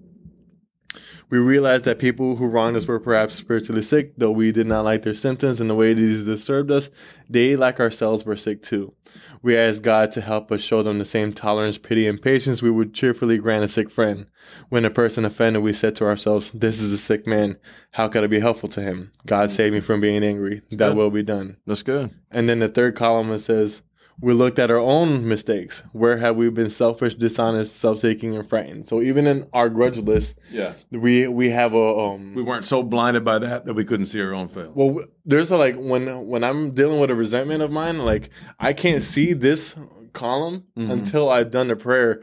[1.30, 4.84] we realized that people who wronged us were perhaps spiritually sick though we did not
[4.84, 6.90] like their symptoms and the way these disturbed us
[7.30, 8.94] they like ourselves were sick too
[9.42, 12.72] we ask God to help us show them the same tolerance, pity, and patience we
[12.72, 14.28] would cheerfully grant a sick friend.
[14.70, 17.58] When a person offended, we said to ourselves, This is a sick man.
[17.92, 19.12] How could I be helpful to him?
[19.26, 19.52] God mm.
[19.52, 20.62] save me from being angry.
[20.72, 20.96] That good.
[20.96, 21.58] will be done.
[21.66, 22.12] That's good.
[22.32, 23.82] And then the third column it says,
[24.20, 25.84] We looked at our own mistakes.
[25.92, 28.88] Where have we been selfish, dishonest, self seeking, and frightened?
[28.88, 30.74] So even in our grudge list, Yeah.
[30.90, 34.20] we we have a um We weren't so blinded by that that we couldn't see
[34.22, 34.72] our own fail.
[34.74, 38.74] well, there's a like when when I'm dealing with a resentment of mine, like I
[38.74, 39.76] can't see this
[40.14, 40.90] column Mhm.
[40.92, 42.22] until I've done the prayer.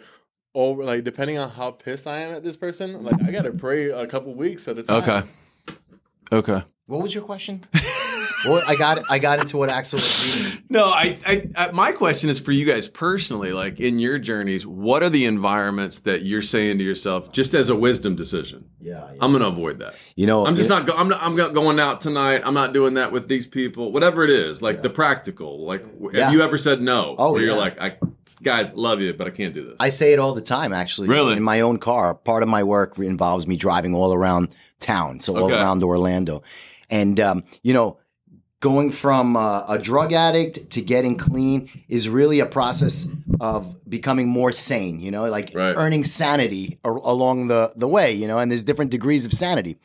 [0.57, 3.91] Over like depending on how pissed I am at this person, like I gotta pray
[3.91, 5.03] a couple weeks at a time.
[5.03, 5.23] Okay.
[6.33, 6.63] Okay.
[6.87, 7.63] What was your question?
[8.47, 10.63] well, I got I got into what Axel was reading.
[10.71, 14.67] No, I, I, I, my question is for you guys personally, like in your journeys,
[14.67, 18.69] what are the environments that you're saying to yourself, just as a wisdom decision?
[18.81, 19.95] Yeah, I'm going to avoid that.
[20.17, 20.87] you know, I'm just it- not.
[20.87, 21.23] Go, I'm not.
[21.23, 22.43] I'm not going out tonight.
[22.45, 23.93] I'm not doing that with these people.
[23.93, 25.65] Whatever it is, like the practical.
[25.65, 26.25] Like, w Yeah.
[26.27, 27.15] have you ever said no?
[27.19, 27.97] Oh, where you're like, I,
[28.43, 29.77] guys, love you, but I can't do this.
[29.81, 31.09] I say it all the time, actually.
[31.09, 31.35] Really?
[31.37, 32.15] In my own car.
[32.15, 36.43] Part of my work involves me driving all around town, so all around Orlando.
[36.91, 37.99] And, um, you know,
[38.65, 44.27] going from uh, a drug addict to getting clean is really a process of becoming
[44.27, 45.77] more sane, you know, like Right.
[45.77, 49.77] earning sanity a- along the, the way, you know, and there's different degrees of sanity.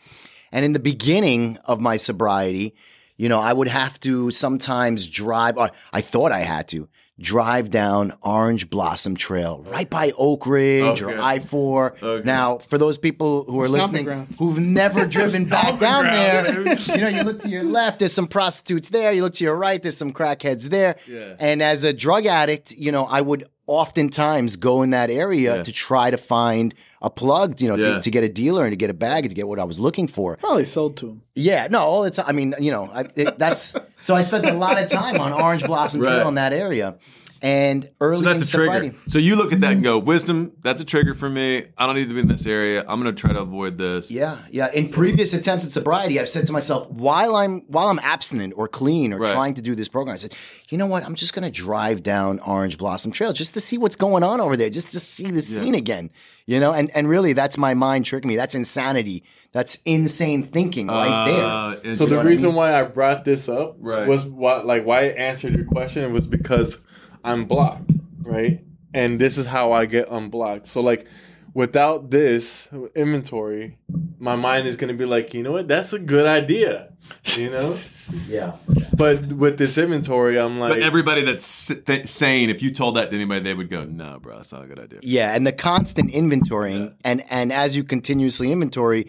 [0.53, 2.73] And in the beginning of my sobriety,
[3.17, 6.87] you know, I would have to sometimes drive, or I thought I had to
[7.19, 11.15] drive down Orange Blossom Trail right by Oak Ridge Okay.
[11.17, 11.95] or I 4.
[12.01, 12.25] Okay.
[12.25, 14.38] Now, for those people who are Stomping listening grounds.
[14.38, 18.27] who've never driven back down there, you know, you look to your left, there's some
[18.27, 19.12] prostitutes there.
[19.12, 20.95] You look to your right, there's some crackheads there.
[21.08, 21.36] Yeah.
[21.39, 25.63] And as a drug addict, you know, I would oftentimes go in that area Yeah.
[25.63, 27.95] to try to find a plug, you know, Yeah.
[27.95, 29.63] to, to get a dealer and to get a bag and to get what I
[29.63, 30.38] was looking for.
[30.38, 31.21] Probably sold to him.
[31.36, 32.25] Yeah, no, all the time.
[32.27, 35.32] I mean, you know, I, it, that's so I spent a lot of time on
[35.34, 36.97] Orange Blossom Trail in that area,
[37.41, 38.73] and early so in that's a trigger.
[38.73, 38.97] sobriety.
[39.08, 40.52] So you look at that and go, wisdom.
[40.62, 41.65] That's a trigger for me.
[41.78, 42.82] I don't need to be in this area.
[42.88, 44.12] I'm going to try to avoid this.
[44.12, 44.69] Yeah, yeah.
[44.73, 48.67] In previous attempts at sobriety, I've said to myself, while I'm while I'm abstinent or
[48.67, 49.34] clean or Right.
[49.34, 50.34] trying to do this program, I said,
[50.69, 51.04] you know what?
[51.06, 54.41] I'm just going to drive down Orange Blossom Trail just to see what's going on
[54.41, 56.10] over there, just to see the scene again.
[56.45, 58.36] You know, and and really, that's my mind tricking me.
[58.36, 59.23] That's insanity.
[59.52, 61.45] That's insane thinking right there.
[61.91, 62.56] Uh, So the what I reason mean?
[62.56, 64.08] why I brought this up Right.
[64.08, 66.78] was why, like, why I answered your question was because
[67.23, 68.62] I'm blocked, right?
[68.93, 70.65] And this is how I get unblocked.
[70.67, 71.05] So, like,
[71.53, 73.77] without this inventory,
[74.19, 75.67] my mind is gonna be like, you know what?
[75.67, 76.91] That's a good idea,
[77.36, 77.75] you know.
[78.27, 78.55] Yeah.
[78.93, 82.95] but with this inventory, I'm like, But everybody that's s- th- sane, if you told
[82.97, 85.45] that to anybody, they would go, "No, bro, that's not a good idea." Yeah, and
[85.47, 89.08] the constant inventorying, and and as you continuously inventory,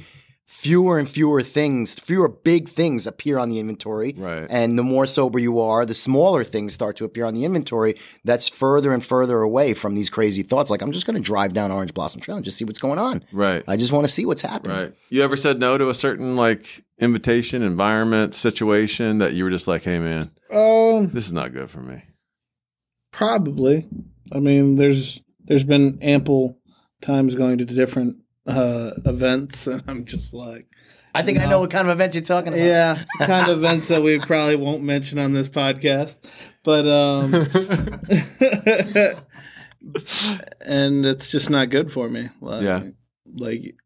[0.51, 4.15] fewer and fewer things, fewer big things appear on the inventory.
[4.17, 4.47] Right.
[4.51, 7.95] And the more sober you are, the smaller things start to appear on the inventory.
[8.25, 10.71] That's further and further away from these crazy thoughts.
[10.71, 12.99] Like I'm just going to drive down Orange Blossom Trail and just see what's going
[12.99, 13.23] on.
[13.33, 13.63] Right.
[13.69, 14.77] I just want to see what's happening.
[14.77, 14.95] Right.
[15.09, 19.69] You ever said no to a certain like invitation, environment, situation that you were just
[19.69, 22.03] like, "Hey, man, Um, this is not good for me."
[23.13, 23.87] probably.
[24.33, 26.59] I mean, there's there's been ample
[27.03, 28.17] times going to different
[28.51, 30.67] uh events, and I'm just like,
[31.15, 32.63] I think I know what kind of events you're talking about.
[32.65, 36.19] yeah, kind of events that we probably won't mention on this podcast,
[36.65, 37.33] but um,
[40.65, 42.29] and it's just not good for me.
[42.41, 42.85] Like, Yeah.
[43.35, 43.77] like,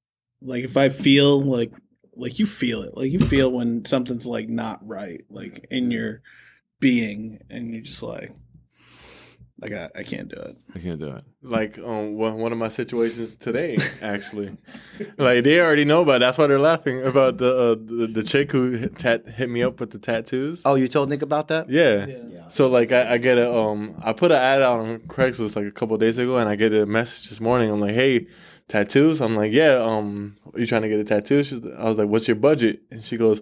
[0.42, 1.72] like if I feel like
[2.16, 6.22] like you feel it, like you feel when something's like not right, like in your
[6.80, 8.30] being, and you're just like,
[9.64, 10.58] like I, I can't do it.
[10.74, 11.24] I can't do it.
[11.42, 14.56] like um, one one of my situations today, actually.
[15.18, 16.16] like they already know about.
[16.16, 16.20] It.
[16.20, 19.62] That's why they're laughing about the uh, the, the chick who hit, tat, hit me
[19.62, 20.62] up with the tattoos.
[20.66, 21.70] Oh, you told Nick about that?
[21.70, 22.06] Yeah.
[22.06, 22.48] Yeah.
[22.48, 25.66] So like I, I get a um I put an ad out on Craigslist like
[25.66, 27.70] a couple of days ago and I get a message this morning.
[27.70, 28.26] I'm like, hey,
[28.68, 29.20] tattoos.
[29.20, 29.76] I'm like, yeah.
[29.82, 31.42] Um, are you trying to get a tattoo?
[31.42, 32.82] She's, I was like, what's your budget?
[32.90, 33.40] And she goes,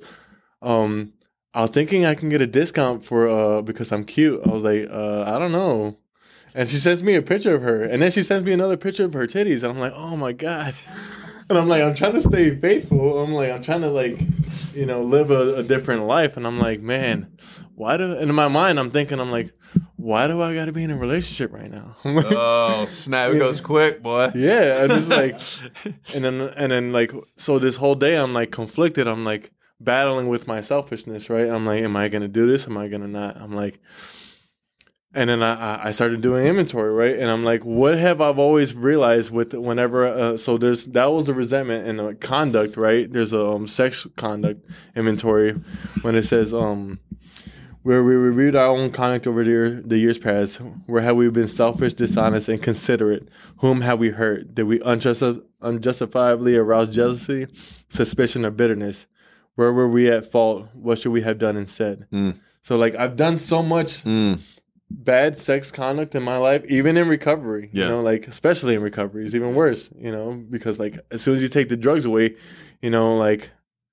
[0.61, 1.13] um,
[1.55, 4.41] I was thinking I can get a discount for uh because I'm cute.
[4.47, 5.99] I was like, uh, I don't know.
[6.55, 9.05] And she sends me a picture of her, and then she sends me another picture
[9.05, 10.75] of her titties, and I'm like, oh my god.
[11.49, 13.23] And I'm like, I'm trying to stay faithful.
[13.23, 14.19] I'm like, I'm trying to like,
[14.75, 16.39] you know, live a, a different life.
[16.39, 17.37] And I'm like, man,
[17.75, 18.13] why do?
[18.13, 19.53] And in my mind, I'm thinking, I'm like,
[19.97, 21.97] why do I got to be in a relationship right now?
[22.05, 23.33] Oh snap!
[23.33, 24.31] It goes quick, boy.
[24.35, 25.39] yeah, and it's like,
[26.15, 29.07] and then and then like, so this whole day I'm like conflicted.
[29.07, 31.49] I'm like battling with my selfishness, right?
[31.49, 32.67] I'm like, am I gonna do this?
[32.67, 33.37] Am I gonna not?
[33.37, 33.79] I'm like,
[35.15, 37.19] and then I I- started doing inventory, right?
[37.19, 41.27] And I'm like, what have I've always realized with whenever uh, so there's that was
[41.27, 43.13] the resentment and the conduct, right?
[43.13, 44.65] There's a um, sex conduct
[44.97, 45.53] inventory
[46.03, 46.99] when it says um
[47.83, 50.59] where we reviewed our own conduct over the, year, the years past.
[50.87, 53.29] Where have we been selfish, dishonest, and considerate?
[53.59, 54.55] Whom have we hurt?
[54.55, 57.49] Did we unjusti- unjustifiably arouse jealousy,
[57.89, 59.07] suspicion, or bitterness?
[59.57, 60.69] Where were we at fault?
[60.75, 62.07] What should we have done instead?
[62.13, 62.37] Mm.
[62.63, 64.39] So, like, I've done so much Mm.
[64.93, 67.71] Bad sex conduct in my life, even in recovery.
[67.73, 67.85] Yeah.
[67.85, 69.91] You know, like especially in recovery, it's even worse.
[69.99, 72.37] You know, because like as soon as you take the drugs away,
[72.81, 73.51] you know, like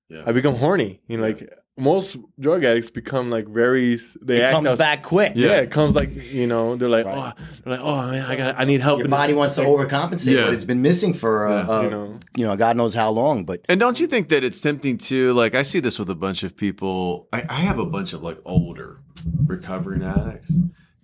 [0.08, 0.22] Yeah.
[0.26, 1.00] I become horny.
[1.08, 3.96] You know, like most drug addicts become like very.
[4.20, 5.32] They It act comes out- back quick.
[5.34, 5.60] Yeah.
[5.60, 7.32] it comes like you know they're like Right.
[7.38, 8.98] oh they're like oh man I got I need help.
[8.98, 10.44] Your body wants to overcompensate, Yeah.
[10.46, 12.18] but it's been missing for uh, uh, you you, know.
[12.50, 12.56] know.
[12.56, 13.44] God knows how long.
[13.44, 16.14] But And don't you think that it's tempting to like I see this with a
[16.14, 17.28] bunch of people.
[17.32, 18.98] I, I have a bunch of like older
[19.46, 20.52] recovering addicts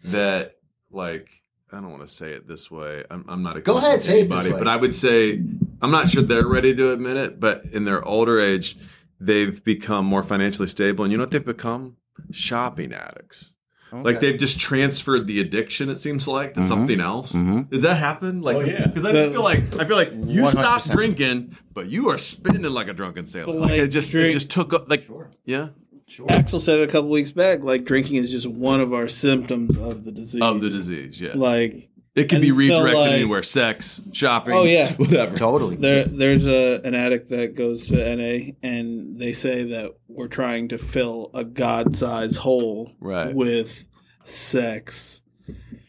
[0.07, 0.57] that
[0.91, 1.43] like
[1.73, 3.05] I don't want to say it this way.
[3.11, 4.59] I'm, I'm not a Go ahead, say it this anybody, way.
[4.59, 5.43] but I would say
[5.83, 7.41] I'm not sure they're ready to admit it.
[7.41, 8.77] But in their older age,
[9.21, 11.97] they've become more financially stable, and you know what they've become?
[12.31, 13.53] Shopping addicts.
[13.93, 15.89] Like they've just transferred the addiction.
[15.89, 16.69] It seems like to Mhm.
[16.69, 17.33] something else.
[17.33, 17.71] Mhm.
[17.71, 18.43] Does that happen?
[18.43, 18.87] Like, Oh, yeah.
[18.87, 20.51] because I just feel like I feel like you 100%.
[20.51, 23.55] stopped drinking, but you are spending like a drunken sailor.
[23.55, 25.31] Like, like, it just it just took up like Sure.
[25.47, 25.69] yeah
[26.09, 26.27] Sure.
[26.31, 27.63] Axel said it a couple weeks back.
[27.65, 30.41] Like drinking is just one of our symptoms of the disease.
[30.43, 31.21] of the disease.
[31.21, 34.55] Yeah, Like it can be and so, redirected like- anywhere: sex, shopping.
[34.55, 34.93] Oh, yeah.
[34.97, 35.37] whatever.
[35.37, 35.77] Totally.
[35.77, 40.69] there, there's a an addict that goes to NA, and they say that we're trying
[40.69, 43.35] to fill a god-sized hole Right.
[43.35, 43.85] with
[44.25, 45.23] sex,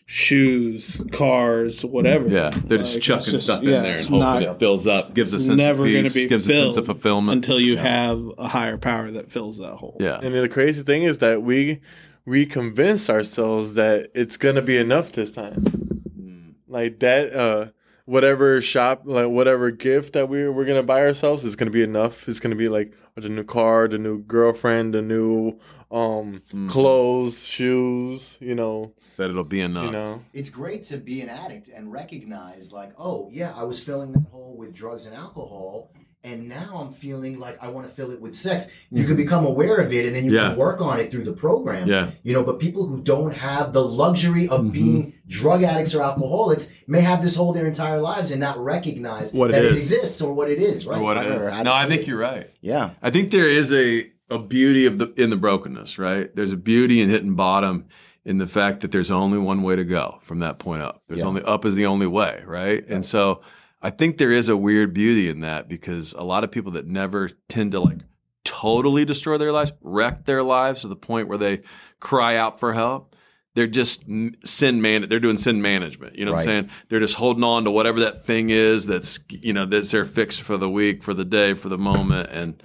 [0.07, 2.27] shoes, cars, whatever.
[2.29, 4.57] Yeah, they're just Like, chucking just- stuff yeah, in there and it's hoping not- it
[4.59, 7.35] fills up, gives a sense never of gonna peace, be gives a sense of fulfillment.
[7.35, 9.97] until you have a higher power that fills that hole.
[9.99, 11.79] yeah, And the crazy thing is that we
[12.25, 16.55] we convince ourselves that it's gonna be enough this time.
[16.69, 17.67] Like that, uh,
[18.07, 22.27] whatever shop, like whatever gift that we we're gonna buy ourselves is gonna be enough.
[22.27, 25.59] It's gonna be like the new car, the new girlfriend, the new
[25.91, 28.37] um clothes, shoes.
[28.39, 29.85] You know, that it'll be enough.
[29.85, 30.23] you know.
[30.33, 34.25] It's great to be an addict and recognize, like, oh, yeah, I was filling that
[34.31, 35.91] hole with drugs and alcohol,
[36.27, 38.85] and now I'm feeling like I want to fill it with sex.
[38.91, 39.23] You can mm-hmm.
[39.23, 40.49] become aware of it, and then you Yeah.
[40.49, 41.87] can work on it through the program.
[41.87, 42.09] Yeah.
[42.23, 44.69] You know, but people who don't have the luxury of mm-hmm.
[44.71, 49.33] being drug addicts or alcoholics may have this whole their entire lives and not recognize
[49.33, 49.91] What it that it, is.
[49.91, 50.99] exists or what it is, right?
[50.99, 51.63] Or what it Or is.
[51.63, 52.07] No, I think it.
[52.07, 52.49] you're right.
[52.61, 52.91] Yeah.
[53.01, 56.35] I think there is a a beauty of the in the brokenness, right?
[56.35, 57.85] There's a beauty in hitting bottom
[58.25, 61.01] in the fact that there's only one way to go from that point up.
[61.07, 61.27] There's Yeah.
[61.27, 62.83] only up is the only way, right?
[62.89, 63.39] And so
[63.81, 66.87] I think there is a weird beauty in that because a lot of people that
[66.87, 67.99] never tend to like
[68.43, 71.61] totally destroy their lives, wreck their lives to the point where they
[71.99, 73.15] cry out for help.
[73.53, 74.03] They're just
[74.43, 75.09] sin man.
[75.09, 76.15] They're doing sin management.
[76.15, 76.69] You know what I'm saying?
[76.89, 80.37] They're just holding on to whatever that thing is that's you know that's their fix
[80.37, 82.61] for the week, for the day, for the moment, and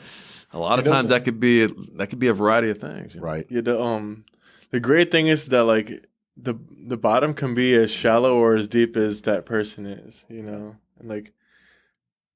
[0.52, 2.78] a lot of You know- times that could be that could be a variety of
[2.78, 3.14] things.
[3.14, 3.26] you know?
[3.26, 3.46] Right.
[3.48, 4.24] Yeah, the um,
[4.70, 5.90] the great thing is that like
[6.36, 6.54] the
[6.86, 10.26] the bottom can be as shallow or as deep as that person is.
[10.28, 11.32] You know, and like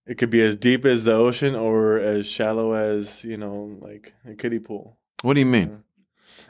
[0.07, 4.15] it could be as deep as the ocean or as shallow as you know, like
[4.29, 4.99] a kiddie pool.
[5.23, 5.83] What do you mean?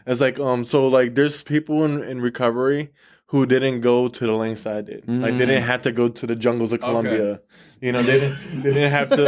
[0.07, 2.93] It's like um, so like there's people in, in recovery
[3.29, 5.09] who didn't go to the lengths I did.
[5.09, 7.41] Like they didn't have to go to the jungles of Colombia.
[7.81, 9.25] You know, they didn't they didn't have to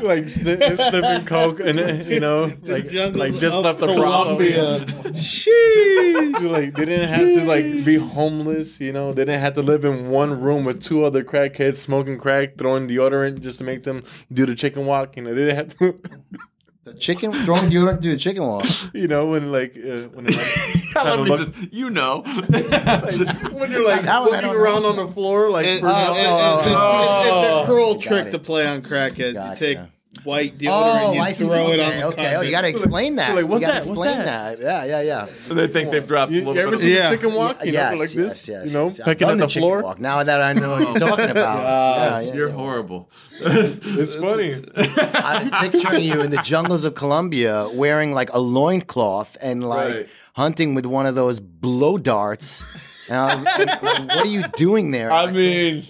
[0.02, 4.80] like sniff, sniffing coke and you know like like just left the Colombia.
[5.12, 6.50] Sheesh.
[6.50, 9.12] like they didn't have to like be homeless, you know.
[9.12, 12.88] They didn't have to live in one room with two other crackheads smoking crack, throwing
[12.88, 15.16] deodorant just to make them do the chicken walk.
[15.16, 16.00] You know, they didn't have to,
[16.86, 18.64] The chicken, throwing deodorant to the chicken walk.
[18.94, 22.20] you know, when like uh, when they're, like, I love you look- just- you know.
[22.24, 24.90] when you're like That one I looking don't around know.
[24.90, 27.58] on the floor, like It- for- it- oh, it- oh, it's, oh.
[27.58, 28.30] it's a cruel Got trick it.
[28.30, 29.34] to play on crackheads.
[29.34, 29.68] Gotcha.
[29.68, 29.78] You take
[30.26, 31.44] white deodorant, Oh, you I see.
[31.44, 32.34] throw it okay, on the okay.
[32.36, 33.34] Oh, you got to explain that.
[33.34, 33.88] Like, what's you gotta that?
[33.96, 34.58] What's Explain that?
[34.60, 34.86] that?
[34.88, 35.54] Yeah, yeah, yeah.
[35.54, 36.80] they think they've dropped a little you ever bit.
[36.80, 37.10] seen Yeah.
[37.10, 37.56] chicken walk?
[37.62, 39.00] Uh, you know, yes, like yes, this, yes, you know, yes.
[39.00, 39.82] I've pecking done at the, chicken floor.
[39.82, 40.00] walk.
[40.00, 42.54] Now that I know what you're talking about, yeah, yeah, You're yeah.
[42.54, 43.10] horrible.
[43.40, 44.64] It's funny.
[44.76, 50.08] I'm picturing you in the jungles of Colombia wearing like a loincloth and like Right.
[50.34, 52.62] hunting with one of those blow darts.
[53.08, 55.12] And I was like, what are you doing there?
[55.12, 55.36] I Axel?
[55.36, 55.84] mean,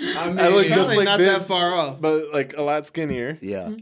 [0.00, 2.00] I mean, I look just Probably like not this, that far off.
[2.00, 3.38] but like a lot skinnier.
[3.40, 3.64] yeah.
[3.64, 3.76] Mm-hmm.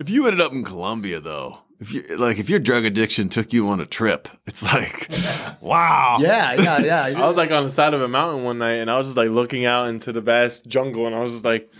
[0.00, 3.52] if you ended up in Colombia, though, if you like if your drug addiction took
[3.52, 5.08] you on a trip, it's like,
[5.60, 6.16] wow.
[6.20, 7.02] Yeah, yeah, yeah.
[7.22, 9.16] I was like on the side of a mountain one night, and I was just
[9.16, 11.70] like looking out into the vast jungle, and I was just like,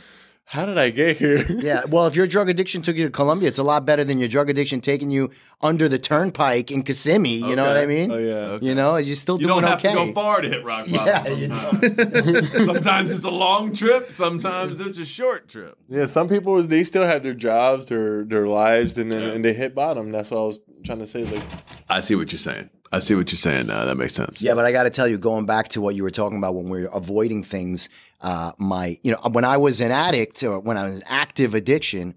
[0.47, 3.49] "How did I get here?" Yeah, well, if your drug addiction took you to Colombia,
[3.49, 5.31] it's a lot better than your drug addiction taking you
[5.61, 7.37] under the turnpike in Kissimmee.
[7.37, 8.11] You know what I mean?
[8.13, 8.59] Oh yeah.
[8.61, 9.91] You know, you're still You doing don't have okay.
[9.91, 11.39] to go far to hit rock bottom.
[11.39, 12.53] Yeah, sometimes.
[12.65, 14.11] sometimes it's a long trip.
[14.11, 15.77] Sometimes it's a short trip.
[15.89, 19.53] Yeah, some people they still have their jobs, their their lives, and then and they
[19.53, 20.13] hit bottom.
[20.13, 21.25] That's what I was trying to say.
[21.25, 21.43] Like,
[21.89, 22.71] I see what you're saying.
[22.93, 23.67] I see what you're saying.
[23.67, 24.41] That makes sense.
[24.41, 26.55] Yeah, but I got to tell you, going back to what you were talking about
[26.55, 27.89] when we are avoiding things,
[28.21, 32.15] uh, my, you know, when I was an addict or when I was active addiction,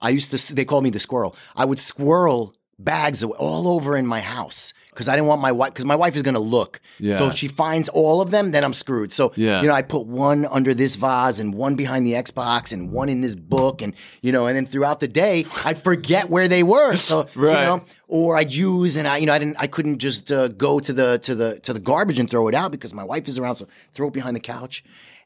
[0.00, 1.36] I used to, they called me the squirrel.
[1.56, 5.72] I would squirrel bags all over in my house because I didn't want my wife,
[5.74, 6.80] because my wife is going to look.
[6.98, 7.14] Yeah.
[7.16, 9.12] So if she finds all of them, then I'm screwed.
[9.12, 9.60] So, Yeah.
[9.62, 13.08] you know, I put one under this vase and one behind the Xbox and one
[13.08, 13.80] in this book.
[13.82, 16.96] And, you know, and then throughout the day, I'd forget where they were.
[16.96, 17.60] So, Right.
[17.62, 20.48] you know, or I'd use and I, you know, I didn't, I couldn't just uh,
[20.48, 23.28] go to the to the to the garbage and throw it out because my wife
[23.28, 23.56] is around.
[23.56, 24.82] So throw it behind the couch.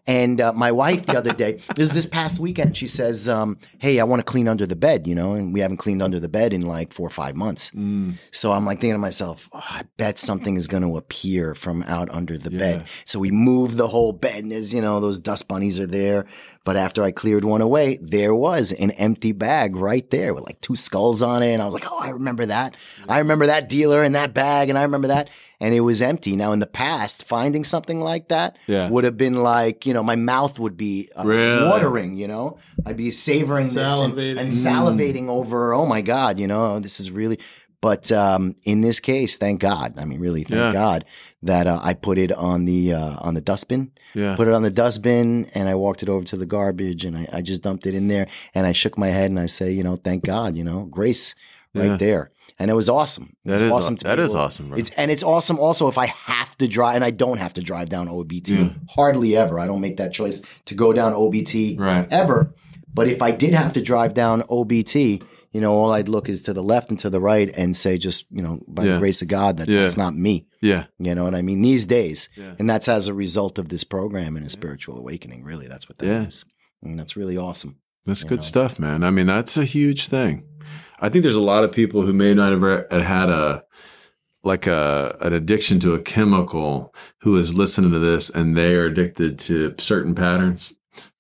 [0.07, 3.59] And uh, my wife the other day, this is this past weekend, she says, um,
[3.79, 6.19] "Hey, I want to clean under the bed," you know, and we haven't cleaned under
[6.19, 7.71] the bed in like four or five months.
[8.33, 11.85] So I'm like thinking to myself, oh, I bet something is going to appear from
[11.85, 12.87] out under the bed.
[13.05, 16.27] So we move the whole bed, and there's you know those dust bunnies are there.
[16.65, 20.61] But after I cleared one away, there was an empty bag right there with like
[20.61, 21.53] two skulls on it.
[21.53, 22.77] And I was like, oh, I remember that.
[23.09, 25.29] I remember that dealer and that bag, and I remember that.
[25.63, 26.35] And it was empty.
[26.37, 28.89] Now, in the past, finding something like that Yeah.
[28.91, 31.69] would have been like, you know, my mouth would be uh, Really?
[31.71, 32.59] watering, you know?
[32.85, 34.41] I'd be savoring this and, Salivating.
[34.41, 37.39] and salivating over, oh my God, you know, this is really.
[37.81, 39.95] But um, in this case, thank God.
[39.99, 40.73] I mean, really, thank Yeah.
[40.73, 41.05] God
[41.43, 44.37] that uh, I put it on the uh, on the dustbin Yeah.
[44.37, 47.27] put it on the dustbin and I walked it over to the garbage and I,
[47.33, 49.83] I just dumped it in there and I shook my head and I say, you
[49.83, 51.35] know, thank God, you know, grace
[51.75, 51.97] right Yeah.
[51.97, 52.31] there.
[52.63, 53.37] And it was awesome.
[53.45, 54.79] That was is awesome aw- that is awesome, bro.
[54.79, 57.61] It's and it's awesome also if I have to drive and I don't have to
[57.63, 58.77] drive down OBT.
[58.91, 59.59] Hardly ever.
[59.59, 62.07] I don't make that choice to go down OBT Right.
[62.11, 62.55] ever.
[62.95, 65.23] But if I did have to drive down OBT,
[65.53, 67.99] you know, all I'd look is to the left and to the right and say
[67.99, 68.95] just, you know, by Yeah.
[68.95, 69.81] the grace of God that Yeah.
[69.81, 70.47] that's not me.
[70.61, 70.85] Yeah.
[70.99, 71.63] You know what I mean?
[71.63, 72.29] These days.
[72.59, 75.67] And that's as a result of this program and a spiritual awakening, really.
[75.69, 76.45] That's what that is.
[76.83, 77.77] And that's really awesome.
[78.05, 78.45] That's good know.
[78.45, 79.05] stuff, man.
[79.05, 80.43] I mean, that's a huge thing.
[81.03, 83.65] I think there's a lot of people who may not have had a
[84.45, 88.87] like a an addiction to a chemical who is listening to this and they are
[88.87, 90.73] addicted to certain patterns.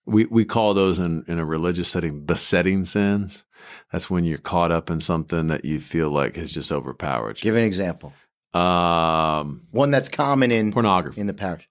[0.06, 3.44] We we call those in, in a religious setting besetting sins.
[3.92, 7.42] That's when you're caught up in something that you feel like has just overpowered you.
[7.42, 8.12] Give an example.
[8.54, 11.20] Um, One that's common in pornography.
[11.20, 11.68] in the parish.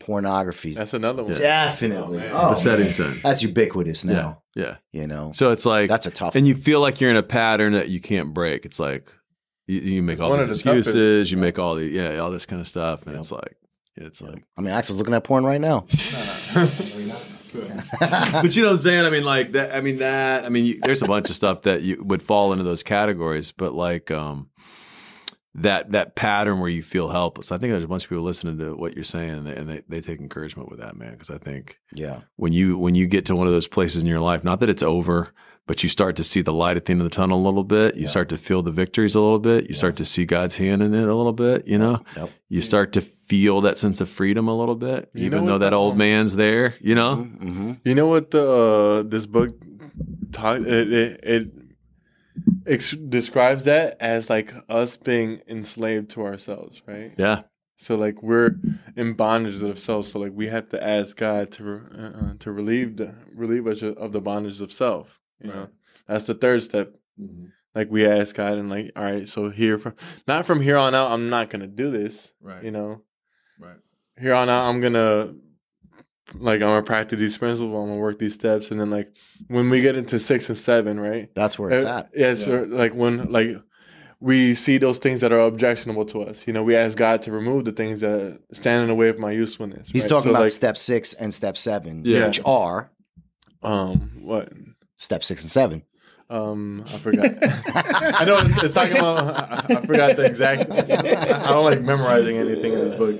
[0.00, 0.72] Pornography.
[0.74, 1.32] that's another one.
[1.32, 2.18] Definitely.
[2.18, 2.30] man.
[2.32, 3.18] Oh, besetting sin.
[3.22, 4.12] That's ubiquitous Yeah.
[4.14, 4.42] now.
[4.58, 4.76] Yeah.
[4.92, 6.48] You know, So it's like that's a tough and one.
[6.48, 8.64] you feel like you're in a pattern that you can't break.
[8.66, 9.12] It's like
[9.68, 10.88] you, you make all One these of the toughest.
[10.88, 13.20] excuses, you make all the yeah, all this kind of stuff, and Yep.
[13.20, 13.56] it's like
[13.96, 14.42] it's like.
[14.56, 15.80] I mean, Axel's looking at porn right now.
[18.00, 19.04] but you know what I'm saying?
[19.06, 19.74] I mean, like that.
[19.74, 20.46] I mean that.
[20.46, 23.52] I mean, you, there's a bunch of stuff that you would fall into those categories,
[23.52, 24.48] but like um,
[25.62, 27.50] that that pattern where you feel helpless.
[27.52, 29.68] I think there's a bunch of people listening to what you're saying, and they, and
[29.68, 31.12] they, they take encouragement with that, man.
[31.12, 32.20] Because I think Yeah.
[32.36, 34.68] when you when you get to one of those places in your life, not that
[34.68, 35.32] it's over,
[35.66, 37.64] but you start to see the light at the end of the tunnel a little
[37.64, 37.94] bit.
[37.96, 38.08] You Yeah.
[38.08, 39.68] start to feel the victories a little bit.
[39.68, 41.66] You start to see God's hand in it a little bit.
[41.66, 42.30] You know, Yep.
[42.48, 45.58] you start to feel that sense of freedom a little bit, You even though what
[45.58, 46.74] that old um, man's there.
[46.80, 49.50] You know, hmm You know what the uh, this book
[50.32, 51.50] talk it it, it
[52.66, 57.12] ex- describes that as like us being enslaved to ourselves, right?
[57.16, 57.42] yeah,
[57.76, 58.56] So like we're
[58.96, 60.10] in bondage of ourselves.
[60.12, 63.66] So like we have to ask God to re- uh, uh, to relieve the relieve
[63.66, 65.20] us of the bondage of self.
[65.40, 65.68] You know,
[66.06, 66.94] that's the third step.
[67.74, 69.94] Like we ask God and like, all right, so here from
[70.26, 72.32] not from here on out, I'm not gonna do this.
[72.40, 73.02] right, You know,
[73.60, 73.76] right,
[74.18, 75.34] here on out, I'm gonna
[76.34, 77.70] like I'm gonna practice these principles.
[77.74, 79.12] I'm gonna work these steps, and then like
[79.48, 81.34] when we get into six and seven, right?
[81.34, 82.10] That's where it's Uh, at.
[82.14, 83.48] Yeah, so like when like
[84.20, 87.30] we see those things that are objectionable to us, you know, we ask God to
[87.32, 89.88] remove the things that stand in the way of my usefulness.
[89.90, 90.08] He's right?
[90.08, 92.26] talking So, about like, step six and step seven, Yeah.
[92.26, 92.90] which are
[93.62, 94.48] um what
[94.96, 95.82] step six and seven.
[96.30, 97.26] um I forgot.
[98.20, 99.34] I know it's, it's talking about.
[99.70, 100.70] I, I forgot the exact.
[100.70, 103.16] I don't like memorizing anything in this book,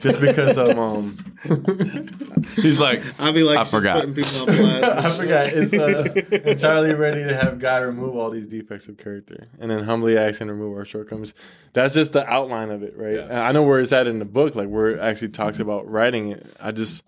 [0.00, 1.16] just because of um.
[2.56, 4.00] He's like, I'll be like, I forgot.
[4.00, 4.84] putting people on blast.
[5.06, 5.46] I forgot.
[5.48, 9.84] It's uh, entirely ready to have God remove all these defects of character, and then
[9.84, 11.34] humbly ask and remove our shortcomings.
[11.72, 13.16] That's just the outline of it, right?
[13.16, 13.24] Yeah.
[13.24, 15.88] And I know where it's at in the book, like where it actually talks about
[15.90, 16.46] writing it.
[16.60, 17.02] I just,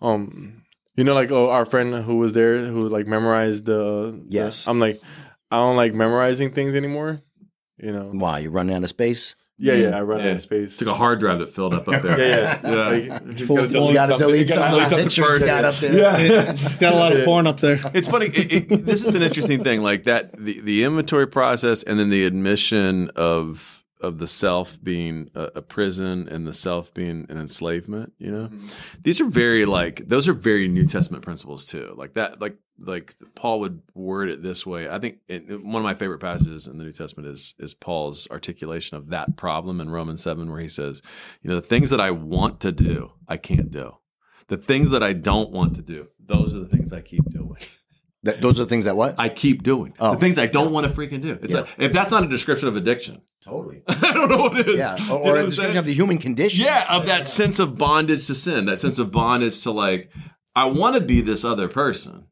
[0.00, 0.62] um,
[0.96, 4.24] you know, like oh, our friend who was there who like memorized the.
[4.28, 4.64] Yes.
[4.64, 5.00] the- I'm like.
[5.52, 7.20] I don't like memorizing things anymore.
[7.76, 8.10] You know.
[8.10, 9.36] Why You're running out of space?
[9.64, 9.96] Yeah, yeah.
[9.96, 10.32] I run out Yeah.
[10.32, 10.72] of space.
[10.72, 12.18] It's like a hard drive that filled up up there.
[12.20, 12.70] yeah, yeah.
[12.70, 12.88] Yeah.
[13.20, 13.94] Like, you full gotta of delete porn.
[13.94, 15.46] Got to delete You some gotta of the delete something pictures you first.
[15.46, 16.46] got up there.
[16.54, 17.80] it's got a lot of porn up there.
[17.94, 18.26] It's funny.
[18.26, 22.10] It, it, this is an interesting thing, like that the, the inventory process, and then
[22.10, 27.38] the admission of of the self being a, a prison and the self being an
[27.38, 28.12] enslavement.
[28.18, 28.68] You know, mm-hmm.
[29.00, 31.94] these are very like those are very New Testament principles too.
[31.96, 34.88] Like that, like like Paul would word it this way.
[34.88, 38.28] I think it, one of my favorite passages in the New Testament is is Paul's
[38.30, 41.02] articulation of that problem in Romans seven, where he says,
[41.42, 43.96] you know, the things that I want to do, I can't do.
[44.48, 47.60] The things that I don't want to do, those are the things I keep doing.
[48.24, 49.14] Th- those are the things that what?
[49.18, 49.94] I keep doing.
[49.98, 50.12] Oh.
[50.12, 51.38] the things I don't want to freaking do.
[51.42, 51.60] It's Yeah.
[51.60, 53.82] like, if that's not a description of addiction, Totally.
[53.88, 54.78] I don't know what it is.
[54.78, 56.64] Yeah, you or, know or description of the human condition.
[56.64, 60.10] yeah, of that sense of bondage to sin, that sense of bondage to like,
[60.54, 62.26] I want to be this other person,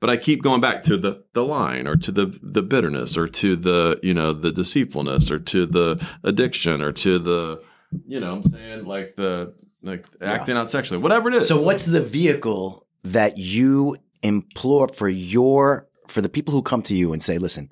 [0.00, 3.28] but I keep going back to the the line or to the the bitterness or
[3.28, 7.62] to the you know the deceitfulness or to the addiction or to the
[8.06, 11.46] you know I'm saying like the like acting out sexually, whatever it is.
[11.46, 16.96] So what's the vehicle that you implore for your for the people who come to
[16.96, 17.70] you and say, "Listen,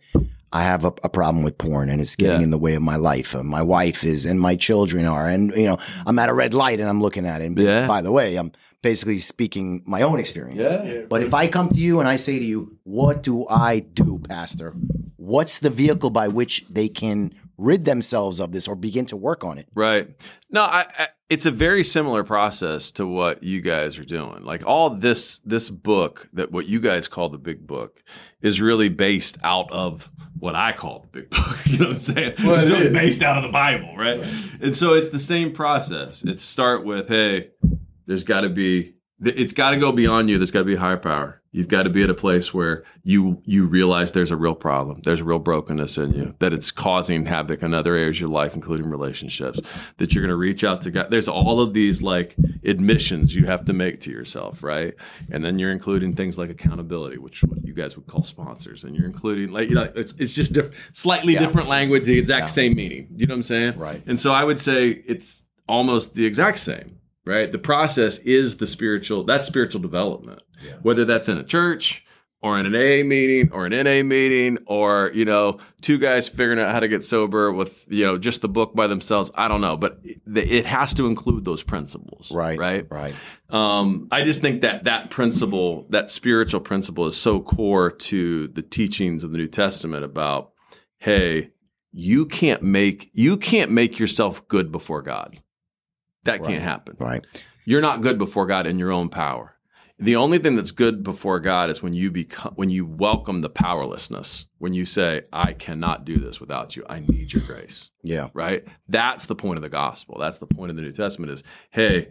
[0.53, 2.45] I have a, a problem with porn and it's getting Yeah.
[2.45, 3.35] in the way of my life.
[3.37, 6.55] Uh, my wife is and my children are, and you know, I'm at a red
[6.55, 7.47] light and I'm looking at it.
[7.47, 7.87] And Yeah.
[7.87, 8.51] By the way, I'm
[8.83, 10.73] basically speaking my own experience.
[10.73, 11.03] Yeah.
[11.09, 14.19] But if I come to you and I say to you, "What do I do,
[14.29, 14.75] Pastor?"
[15.17, 19.45] What's the vehicle by which they can rid themselves of this or begin to work
[19.45, 19.69] on it?
[19.75, 20.09] Right.
[20.51, 24.43] No, I, I, it's a very similar process to what you guys are doing.
[24.45, 28.03] Like all this, this book that what you guys call the big book
[28.41, 31.57] is really based out of what I call the big book.
[31.67, 32.35] You know what I'm saying?
[32.43, 34.25] Well, it's it based out of the Bible, right?
[34.61, 36.25] And so it's the same process.
[36.25, 37.51] It's start with, hey,
[38.07, 40.37] there's got to be, it's got to go beyond you.
[40.39, 41.40] There's got to be a higher power.
[41.53, 45.01] You've got to be at a place where you you realize there's a real problem.
[45.03, 48.31] There's a real brokenness in you that it's causing havoc in other areas of your
[48.31, 49.61] life, including relationships.
[49.97, 51.11] That you're going to reach out to God.
[51.11, 54.95] There's all of these like admissions you have to make to yourself, right?
[55.29, 58.95] And then you're including things like accountability, which what you guys would call sponsors, and
[58.95, 61.41] you're including like you know it's it's just diff- slightly Yeah.
[61.41, 62.47] different language, the exact Yeah.
[62.47, 63.09] same meaning.
[63.17, 63.77] You know what I'm saying?
[63.77, 64.01] Right.
[64.07, 67.00] And so I would say it's almost the exact same,
[67.31, 67.51] right?
[67.51, 70.43] The process is the spiritual, that's spiritual development.
[70.83, 72.05] Whether that's in a church
[72.43, 76.59] or in an AA meeting or an NA meeting or, you know, two guys figuring
[76.59, 79.31] out how to get sober with, you know, just the book by themselves.
[79.35, 82.33] I don't know, but it, it has to include those principles.
[82.33, 82.59] Right.
[82.59, 82.87] Right.
[82.91, 83.15] Right.
[83.51, 88.63] Um, I just think that that principle, that spiritual principle is so core to the
[88.63, 90.53] teachings of the New Testament about,
[90.99, 91.51] hey,
[91.93, 95.41] you can't make you can't make yourself good before God.
[96.25, 96.45] That Right.
[96.51, 96.97] can't happen.
[96.99, 97.25] Right.
[97.65, 99.57] You're not good before God in your own power.
[99.99, 103.51] The only thing that's good before God is when you become when you welcome the
[103.51, 104.47] powerlessness.
[104.59, 106.85] When you say, I cannot do this without you.
[106.89, 108.29] I need your grace Yeah.
[108.33, 108.65] right?
[108.89, 110.17] That's the point of the gospel.
[110.19, 112.09] That's the point of the New Testament is, hey,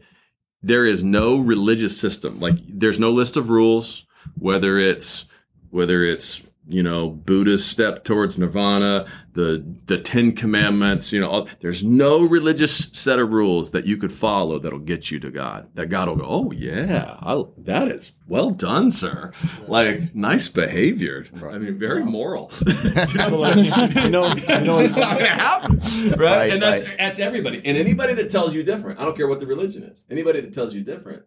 [0.62, 2.40] there is no religious system.
[2.40, 4.06] Like there's no list of rules,
[4.38, 5.26] whether it's
[5.72, 11.12] whether it's you know Buddhist step towards nirvana, the the Ten Commandments.
[11.12, 15.10] You know, all, there's no religious set of rules that you could follow that'll get
[15.10, 15.68] you to God.
[15.74, 19.32] That God will go, oh yeah, I, that is well done, sir.
[19.68, 21.26] Like nice behavior.
[21.44, 22.52] I mean, very moral.
[22.64, 25.80] Do you know what you know, you know, it's not going to happen,
[26.12, 26.20] right?
[26.20, 26.98] Right, and that's right.
[26.98, 27.62] that's everybody.
[27.66, 30.06] And anybody that tells you different, I don't care what the religion is.
[30.10, 31.24] Anybody that tells you different,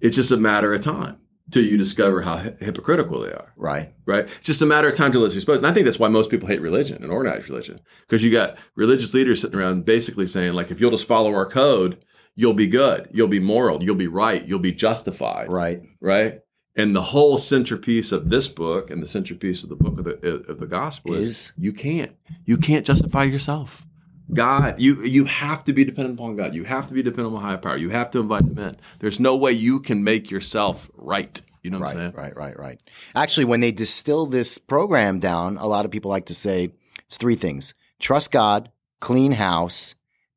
[0.00, 1.18] it's just a matter of time
[1.50, 3.92] till you discover how hy- hypocritical they are, Right.
[4.06, 4.24] right?
[4.24, 5.58] It's just a matter of time till it's exposed.
[5.58, 8.58] And I think that's why most people hate religion and organized religion because you got
[8.76, 11.98] religious leaders sitting around basically saying like, if you'll just follow our code,
[12.34, 15.82] you'll be good, you'll be moral, you'll be right, you'll be justified, Right.
[16.00, 16.40] right?
[16.76, 20.44] And the whole centerpiece of this book and the centerpiece of the book of the
[20.48, 21.52] of the gospel is, Is?
[21.58, 23.84] you can't you can't justify yourself.
[24.32, 26.54] God, you you have to be dependent upon God.
[26.54, 27.76] You have to be dependent on higher power.
[27.76, 28.76] You have to invite Him in.
[28.98, 31.40] There's no way you can make yourself right.
[31.62, 32.12] You know what I'm saying?
[32.12, 32.82] right, right, right.
[33.14, 36.70] Actually, when they distill this program down, a lot of people like to say
[37.06, 38.70] it's three things trust God,
[39.00, 39.94] clean house,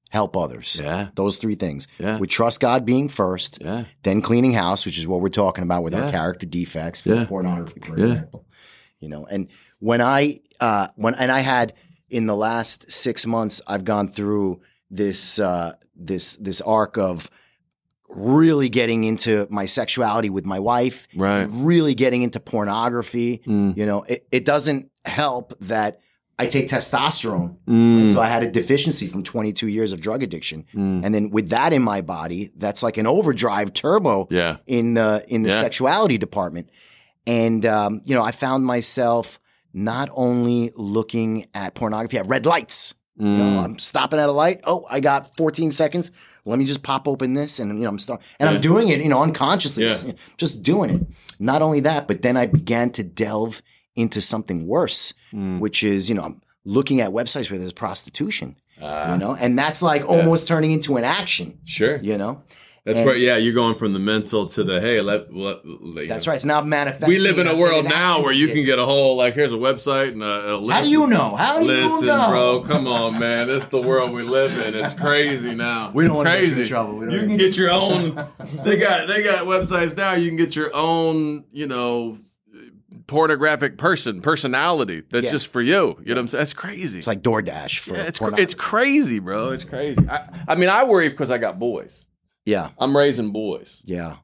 [0.09, 0.79] help others.
[0.81, 1.87] Yeah, Those three things.
[1.99, 2.17] Yeah.
[2.17, 5.83] We trust God being first, yeah, then cleaning house, which is what we're talking about
[5.83, 7.25] with our character defects, Yeah.
[7.25, 8.05] pornography, for Yeah.
[8.05, 8.45] example.
[8.99, 9.47] You know, and
[9.79, 11.73] when I uh when and I had
[12.11, 17.29] in the last six months, I've gone through this uh this this arc of
[18.09, 21.47] really getting into my sexuality with my wife, right.
[21.49, 23.41] really getting into pornography.
[23.45, 23.77] Mm.
[23.77, 26.01] You know, it, it doesn't help that
[26.37, 27.57] I take testosterone.
[27.67, 28.13] Mm.
[28.13, 30.65] So I had a deficiency from 22 years of drug addiction.
[30.73, 31.05] Mm.
[31.05, 35.23] And then with that in my body, that's like an overdrive turbo Yeah, in the
[35.27, 35.61] in the Yeah.
[35.61, 36.69] sexuality department.
[37.27, 39.39] And um, you know, I found myself
[39.73, 42.93] not only looking at pornography at red lights.
[43.17, 43.37] You Mm.
[43.37, 44.61] know, I'm stopping at a light.
[44.63, 46.11] Oh, I got 14 seconds.
[46.45, 48.55] Let me just pop open this, and you know, I'm start, and Yeah.
[48.55, 49.89] I'm doing it, you know, unconsciously, Yeah.
[49.93, 50.07] just,
[50.37, 51.01] just doing it.
[51.39, 53.61] Not only that, but then I began to delve
[53.95, 55.59] into something worse, Mm.
[55.59, 59.57] which is, you know, I'm looking at websites where there's prostitution, Ah, you know, and
[59.59, 61.97] that's like almost turning into an action, sure.
[62.01, 62.41] you know.
[62.83, 66.07] That's And- where, yeah, you're going from the mental to the hey, let, let, let-
[66.07, 66.31] That's know.
[66.31, 66.35] right.
[66.37, 67.09] It's now manifesting.
[67.09, 69.57] We live in a world now where you can get a whole like here's a
[69.57, 70.73] website and a, a list.
[70.79, 71.35] How do you know?
[71.35, 73.51] How do Listen, you know, bro, come on, man.
[73.51, 74.73] It's the world we live in.
[74.73, 75.91] It's crazy now.
[75.93, 76.69] We don't wanna get you in crazy.
[76.69, 76.95] trouble.
[76.97, 78.27] We don't you can get your own.
[78.63, 80.13] They got they got websites now.
[80.13, 81.45] You can get your own.
[81.51, 82.17] You know.
[83.07, 85.31] Pornographic person, personality that's Yeah.
[85.31, 85.97] just for you.
[85.99, 86.39] You know what I'm saying?
[86.39, 86.99] That's crazy.
[86.99, 89.49] It's like DoorDash for yeah, it's, cr- it's crazy, bro.
[89.49, 90.07] It's crazy.
[90.07, 92.05] I, I mean, I worry because I got boys.
[92.45, 93.81] Yeah, I'm raising boys.
[93.83, 94.17] yeah.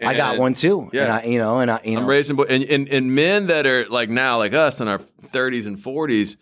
[0.00, 0.88] I got one too.
[0.92, 1.02] Yeah.
[1.02, 3.46] and I, you know, and I, you know, I'm raising boys, and, and and men
[3.48, 6.36] that are like now, like us in our 30s and 40s,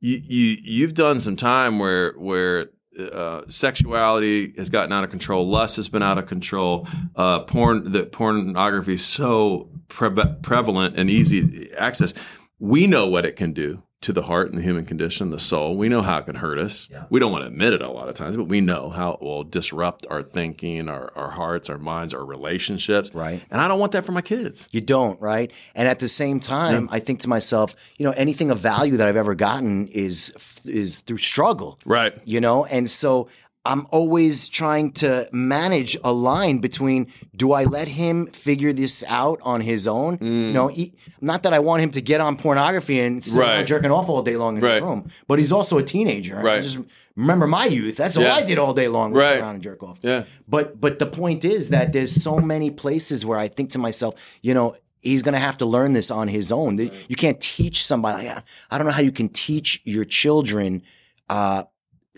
[0.00, 2.66] you you you've done some time where where
[2.98, 7.92] uh, sexuality has gotten out of control, lust has been out of control, uh, porn
[7.92, 10.10] that pornography is so pre-
[10.42, 12.14] prevalent and easy access.
[12.58, 15.76] We know what it can do to the heart and the human condition, the soul.
[15.76, 16.88] We know how it can hurt us.
[16.90, 17.04] Yeah.
[17.10, 19.20] We don't want to admit it a lot of times, but we know how it
[19.20, 23.14] will disrupt our thinking, our, our hearts, our minds, our relationships.
[23.14, 23.42] Right.
[23.50, 24.68] And I don't want that for my kids.
[24.72, 25.52] You don't, right?
[25.74, 29.06] And at the same time, I think to myself, you know, anything of value that
[29.06, 30.34] I've ever gotten is
[30.64, 32.12] is through struggle, Right.
[32.26, 33.28] you know, and so
[33.64, 39.38] I'm always trying to manage a line between do I let him figure this out
[39.42, 40.16] on his own?
[40.22, 43.66] You know, he, not that I want him to get on pornography and sit Right.
[43.66, 44.74] jerking off all day long in Right.
[44.76, 46.38] his room, but he's also a teenager.
[46.38, 46.62] I Right.
[46.62, 46.78] just
[47.16, 47.96] remember my youth.
[47.96, 49.34] That's all I did all day long was Right.
[49.34, 49.98] sit around and jerk off.
[50.00, 50.24] Yeah.
[50.48, 54.14] But but the point is that there's so many places where I think to myself,
[54.40, 56.78] you know, he's going to have to learn this on his own.
[57.08, 58.26] You can't teach somebody.
[58.28, 60.82] I I don't know how you can teach your children
[61.28, 61.64] uh,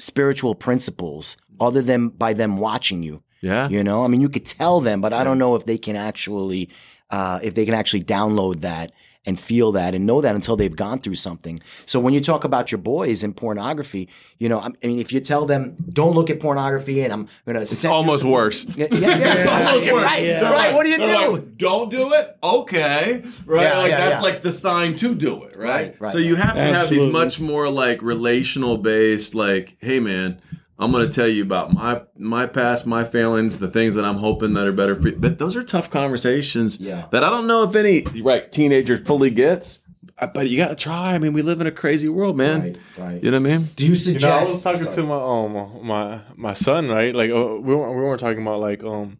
[0.02, 3.22] spiritual principles other than by them watching you.
[3.40, 3.68] Yeah.
[3.68, 5.96] You know, I mean, you could tell them, but I don't know if they can
[5.96, 6.70] actually,
[7.10, 8.92] uh, if they can actually download that
[9.24, 11.60] and feel that and know that until they've gone through something.
[11.86, 14.08] So when you talk about your boys and pornography,
[14.38, 17.60] you know, I mean, if you tell them don't look at pornography, and I'm gonna,
[17.62, 18.64] It's almost worse.
[18.74, 20.04] yeah, yeah, yeah, Almost worse.
[20.04, 20.74] right, They're right.
[20.74, 21.32] What do you they're do?
[21.34, 22.36] like, don't do it.
[22.42, 23.62] Okay, right.
[23.62, 24.32] Yeah, like yeah, that's yeah.
[24.32, 25.72] like the sign to do it, right?
[25.72, 29.34] Right, right, so you have to have these much more like relational based.
[29.34, 30.40] Like, hey, man.
[30.82, 34.16] I'm going to tell you about my my past, my failings, the things that I'm
[34.16, 35.16] hoping that are better for you.
[35.16, 37.06] But those are tough conversations Yeah.
[37.12, 39.78] that I don't know if any right teenager fully gets.
[40.18, 41.14] Uh, But you got to try.
[41.14, 42.60] I mean, we live in a crazy world, man.
[42.60, 43.24] Right, right.
[43.24, 43.70] You know what I mean?
[43.76, 44.24] Do you You suggest?
[44.24, 44.96] know, I was talking Sorry.
[44.96, 47.14] to my um my my son, right?
[47.14, 49.18] Like uh, we weren't, we weren't talking about like um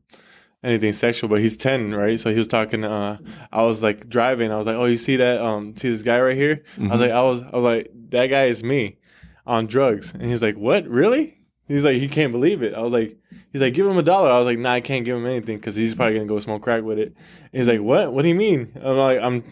[0.64, 2.18] anything sexual, but he's ten, right?
[2.20, 2.84] So he was talking.
[2.84, 3.18] Uh,
[3.52, 4.50] I was like driving.
[4.52, 5.40] I was like, "Oh, you see that?
[5.40, 8.26] Um, see this guy right here?" I was like, "I was I was like, that
[8.28, 8.98] guy is me
[9.46, 10.86] on drugs," and he's like, "What?
[10.86, 11.34] Really?"
[11.68, 12.74] He's like, he can't believe it.
[12.74, 13.16] I was like,
[13.52, 14.30] he's like, give him a dollar.
[14.30, 16.62] I was like, nah, I can't give him anything because he's probably gonna go smoke
[16.62, 17.14] crack with it.
[17.52, 18.12] He's like, what?
[18.12, 18.72] What do you mean?
[18.82, 19.44] I'm like, I'm,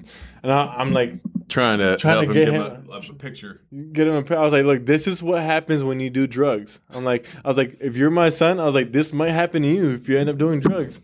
[0.43, 1.15] and I, I'm like,
[1.49, 3.61] Trying to Trying help to him get give him- a, a picture.
[3.93, 4.37] get him a.
[4.37, 6.79] I was like, look, this is what happens when you do drugs.
[6.91, 9.63] I'm like, I was like, if you're my son, I was like, this might happen
[9.63, 11.01] to you if you end up doing drugs.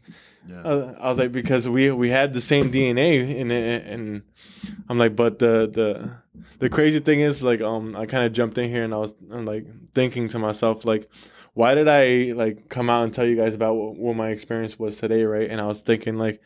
[0.49, 0.63] Yeah.
[1.01, 4.23] I was like, because we we had the same DNA, and and
[4.89, 6.13] I'm like, but the the
[6.59, 9.15] the crazy thing is, like, um, I kind of jumped in here, and I was
[9.31, 11.11] I'm like thinking to myself, like,
[11.55, 14.79] why did I like come out and tell you guys about what, what my experience
[14.79, 15.49] was today, right?
[15.49, 16.41] And I was thinking, like,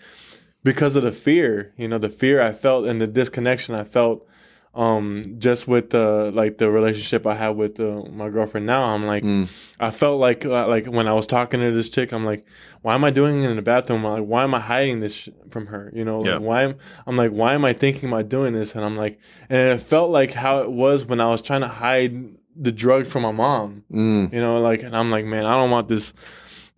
[0.62, 4.26] because of the fear, you know, the fear I felt and the disconnection I felt
[4.74, 9.04] um just with the like the relationship I have with uh, my girlfriend now I'm
[9.04, 9.48] like Mm.
[9.80, 12.46] I felt like uh, like when I was talking to this chick I'm like
[12.82, 15.14] why am I doing it in the bathroom I'm like why am I hiding this
[15.14, 16.34] sh- from her you know Yeah.
[16.34, 16.74] like, why am
[17.06, 19.18] I'm like why am I thinking about doing this and I'm like
[19.48, 23.06] and it felt like how it was when I was trying to hide the drug
[23.06, 24.32] from my mom Mm.
[24.32, 26.12] you know like and i'm like man i don't want this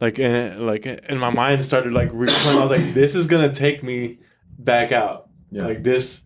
[0.01, 3.53] like and like and my mind started like replaying i was like this is gonna
[3.53, 4.19] take me
[4.59, 5.65] back out Yeah.
[5.67, 6.23] like this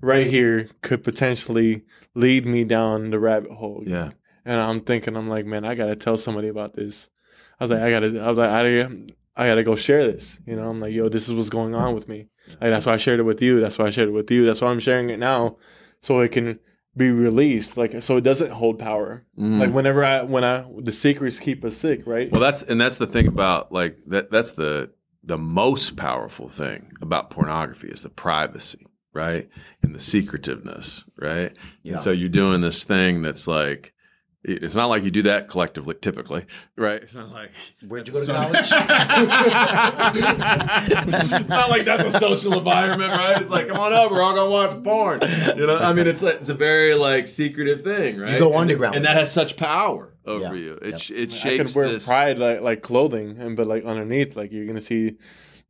[0.00, 1.82] right here could potentially
[2.14, 3.82] lead me down the rabbit hole.
[3.86, 4.10] Yeah.
[4.44, 7.08] and i'm thinking i'm like man i gotta tell somebody about this.
[7.58, 8.80] I was like i gotta i was like i,
[9.36, 10.38] I gotta go share this.
[10.46, 12.28] You know i'm like yo this is what's going on with me.
[12.60, 13.60] Like that's why i shared it with you.
[13.60, 14.44] That's why i shared it with you.
[14.46, 15.56] That's why i'm sharing it now.
[16.00, 16.58] So it can
[16.96, 17.76] be released.
[17.76, 19.24] Like so it doesn't hold power.
[19.38, 19.60] Mm.
[19.60, 22.30] like whenever I when I the secrets keep us sick, right?
[22.32, 24.30] Well, that's and that's the thing about like that.
[24.30, 24.92] That's the
[25.22, 29.48] the most powerful thing about pornography is the privacy, right,
[29.82, 31.56] and the secretiveness, right.
[31.82, 31.94] Yeah.
[31.94, 33.92] And so you're doing this thing that's like
[34.42, 36.44] It's not like you do that collectively, typically,
[36.76, 37.02] right?
[37.02, 37.50] It's not like
[37.86, 38.72] Where'd you go to college?
[40.24, 43.40] it's not like that's a social environment, right?
[43.40, 45.20] It's like, come on over, we're all gonna watch porn.
[45.56, 48.32] You know, I mean, it's like, it's a very like secretive thing, right?
[48.34, 48.96] You go underground.
[48.96, 50.62] and that has such power over Yeah.
[50.62, 50.78] you.
[50.82, 52.06] It sh- it I could wear this.
[52.06, 55.16] pride like like clothing, and but like underneath, like you're gonna see,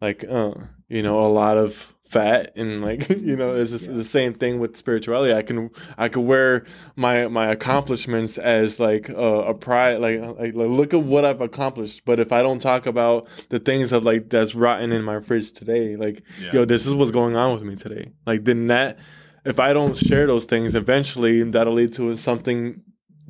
[0.01, 0.53] like uh,
[0.89, 4.59] you know, a lot of fat and like you know, it's just the same thing
[4.59, 5.33] with spirituality.
[5.33, 6.65] I can I could wear
[6.97, 9.15] my my accomplishments as like a,
[9.53, 12.03] a pride, like, like like look at what I've accomplished.
[12.05, 15.53] But if I don't talk about the things of like that's rotten in my fridge
[15.53, 16.51] today, like Yeah.
[16.53, 18.13] yo, this is what's going on with me today.
[18.27, 18.99] Like then that.
[19.43, 22.83] If I don't share those things, eventually that'll lead to something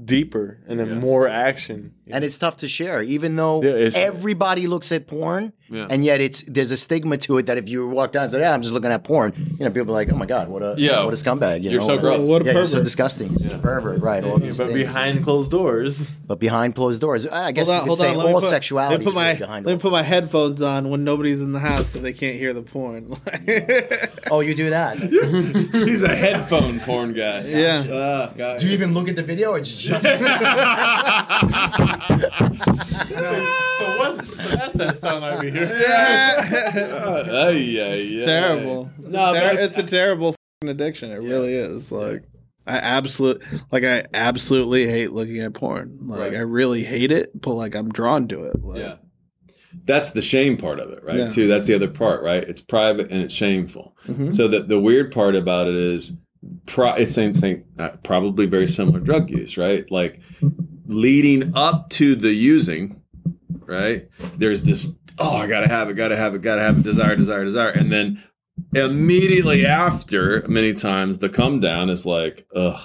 [0.05, 0.95] deeper and then Yeah.
[0.95, 1.95] more action.
[2.13, 5.87] And it's tough to share, even though Yeah, everybody looks at porn, Yeah.
[5.91, 8.41] and yet it's there's a stigma to it that if you walk down and say,
[8.41, 10.63] "Yeah, I'm just looking at porn," you know, people are like, "Oh my god, what
[10.63, 11.05] a Yeah.
[11.05, 12.25] what a scumbag!" You You're know, so gross.
[12.25, 14.25] What a yeah, you're so disgusting, You're a pervert, right?
[14.25, 14.79] All these but things.
[14.85, 16.09] behind closed doors.
[16.27, 18.35] but behind closed doors, I guess Hold on, you could hold say on.
[18.35, 19.67] All put, sexuality Let me put my really behind.
[19.67, 22.53] let me put my headphones on when nobody's in the house so they can't hear
[22.53, 23.17] the porn.
[24.31, 24.97] oh, you do that?
[25.89, 27.45] He's a headphone porn guy.
[27.47, 27.85] yeah.
[27.91, 30.05] Ah, got do you even look at the video, or it's just?
[32.09, 35.68] so, what's, so that's that sound I be hearing.
[37.94, 38.90] it's terrible.
[39.03, 41.11] It's, No, a ter- it's a terrible addiction.
[41.11, 41.90] It really is.
[41.92, 42.24] Like
[42.66, 43.42] I absolute
[43.72, 45.98] like I absolutely hate looking at porn.
[46.03, 46.34] Like Right.
[46.34, 48.62] I really hate it, but like I'm drawn to it.
[48.62, 48.96] Like, Yeah.
[49.84, 51.16] That's the shame part of it, right?
[51.16, 51.30] Yeah.
[51.30, 51.46] Too.
[51.46, 52.42] That's the other part, right?
[52.42, 53.96] It's private and it's shameful.
[54.09, 54.34] Mhm.
[54.34, 56.12] So the the weird part about it is,
[56.66, 57.64] pro- it's same thing.
[57.78, 59.88] uh, Probably very similar drug use, right?
[59.90, 60.20] Like
[60.91, 63.01] leading up to the using,
[63.66, 64.09] right?
[64.36, 64.95] There's this.
[65.18, 66.82] Oh, I gotta have it, gotta have it, gotta have it.
[66.82, 68.22] Desire, desire, desire, and then
[68.74, 72.80] immediately after, many times the come down is like, ugh.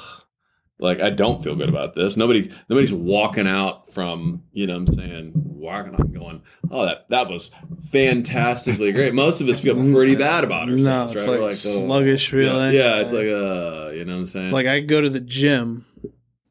[0.77, 2.17] Like I don't feel good about this.
[2.17, 4.73] Nobody, nobody's walking out from you know.
[4.77, 7.49] what I'm saying walking out going, oh that that was
[7.91, 9.13] fantastically great.
[9.13, 11.31] Most of us feel pretty bad about No, ourselves, it's right?
[11.39, 11.47] like, We're
[11.81, 12.73] oh, sluggish yeah, feeling.
[12.73, 14.45] Yeah, it's like uh, you know what I'm saying.
[14.45, 15.85] It's like I go to the gym.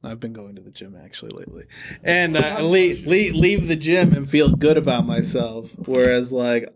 [0.07, 1.65] I've been going to the gym actually lately,
[2.03, 5.71] and uh, leave, leave leave the gym and feel good about myself.
[5.77, 6.69] Whereas like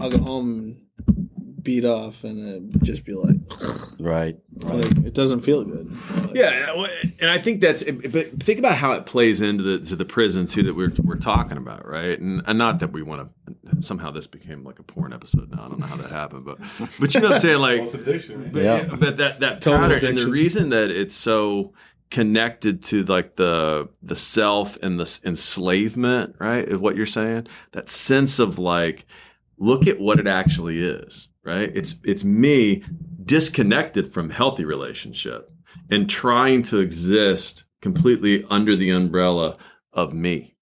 [0.00, 3.36] I'll go home and beat off and then just be like,
[4.00, 4.38] right.
[4.56, 5.90] it's like it doesn't feel good.
[6.14, 6.72] Like, Yeah,
[7.20, 7.82] and I think that's.
[7.84, 11.16] But think about how it plays into the to the prison too that we're we're
[11.16, 12.18] talking about, right?
[12.18, 13.82] And, and not that we want to.
[13.82, 15.50] Somehow this became like a porn episode.
[15.50, 16.58] Now I don't know how that happened, but
[16.98, 17.82] but you know what I'm saying, like.
[17.94, 18.50] addiction.
[18.52, 18.76] But, Yeah.
[18.76, 21.74] yeah, but that that Total pattern and the reason that it's so
[22.10, 26.64] connected to like the the self and the enslavement, right?
[26.64, 27.46] Is what you're saying.
[27.72, 29.06] That sense of like,
[29.56, 31.70] look at what it actually is, right?
[31.74, 32.82] It's it's me
[33.22, 35.50] disconnected from healthy relationship
[35.90, 39.56] and trying to exist completely under the umbrella
[39.92, 40.56] of me,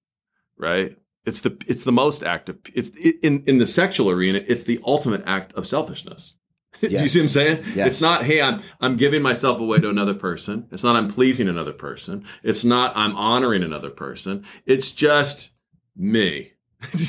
[0.58, 0.96] right?
[1.24, 2.58] It's the it's the most active.
[2.74, 2.90] It's
[3.22, 4.40] in in the sexual arena.
[4.46, 6.34] It's the ultimate act of selfishness.
[6.80, 7.64] Do you see what I'm saying?
[7.74, 7.86] Yes.
[7.88, 10.66] It's not, hey, I'm I'm giving myself away to another person.
[10.70, 12.24] It's not I'm pleasing another person.
[12.42, 14.44] It's not I'm honoring another person.
[14.66, 15.52] It's just
[15.96, 16.52] me.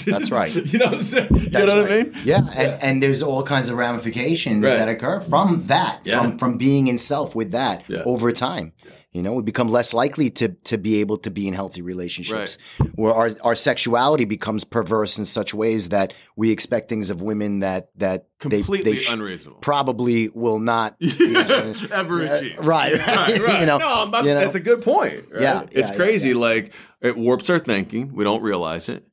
[0.05, 0.53] That's right.
[0.73, 1.27] you know what I'm saying?
[1.35, 2.13] you know That's what I mean?
[2.23, 4.77] Yeah, and, and there's all kinds of ramifications Right.
[4.77, 6.21] that occur from that, Yeah.
[6.21, 8.03] from from being in self with that Yeah.
[8.05, 8.73] over time.
[9.13, 12.57] You know, we become less likely to to be able to be in healthy relationships,
[12.95, 17.59] where our our sexuality becomes perverse in such ways that we expect things of women
[17.61, 19.59] that that they, Completely they sh- unreasonable.
[19.61, 22.55] probably will not uh, Ever uh, achieve.
[22.59, 23.59] right, right, right.
[23.61, 24.39] you know, no, you know.
[24.39, 25.25] that's a good point.
[25.31, 25.41] right?
[25.41, 26.29] Yeah, it's yeah, yeah, crazy.
[26.29, 26.35] yeah.
[26.35, 28.13] Like it warps our thinking.
[28.13, 29.03] We don't realize it.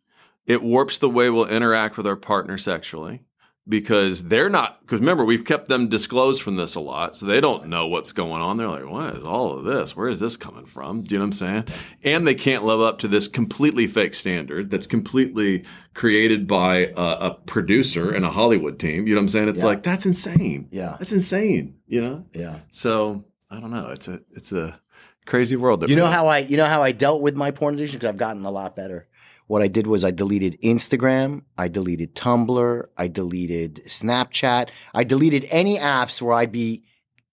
[0.47, 3.23] It warps the way we'll interact with our partner sexually
[3.67, 4.81] because they're not.
[4.83, 8.13] Because remember, we've kept them disclosed from this a lot, so they don't know what's
[8.13, 8.59] going on.
[8.59, 9.97] They're like, "What is all of this?
[9.97, 11.65] Where is this coming from?" Do you know what I'm saying?
[12.05, 15.65] And they can't live up to this completely fake standard that's completely
[15.95, 19.07] created by a, a producer and a Hollywood team.
[19.07, 19.49] You know what I'm saying?
[19.49, 19.65] It's Yeah.
[19.67, 20.69] like that's insane.
[20.71, 20.97] Yeah.
[20.99, 21.77] that's insane.
[21.87, 22.27] You know.
[22.35, 22.59] yeah.
[22.69, 23.89] So I don't know.
[23.89, 24.79] It's a it's a
[25.25, 25.89] crazy world.
[25.89, 28.19] You know how I you know how I dealt with my porn addiction because I've
[28.19, 29.09] gotten a lot better.
[29.47, 35.47] What I did was I deleted Instagram, I deleted Tumblr, I deleted Snapchat, I deleted
[35.51, 36.85] any apps where I'd be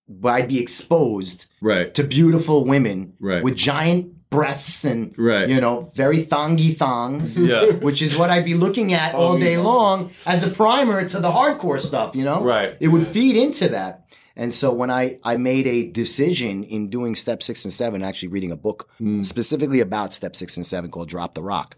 [0.07, 3.41] where I'd be exposed right, to beautiful women Right.
[3.41, 5.47] with giant breasts and Right.
[5.47, 7.39] you know very thongy thongs.
[7.39, 7.65] Yeah.
[7.81, 11.31] Which is what I'd be looking at all day long as a primer to the
[11.31, 12.41] hardcore stuff, you know?
[12.43, 12.75] Right.
[12.81, 14.05] It would feed into that.
[14.35, 18.29] And so when I, I made a decision in doing step six and seven, actually
[18.29, 19.25] reading a book mm.
[19.25, 21.75] specifically about step six and seven called Drop the Rock.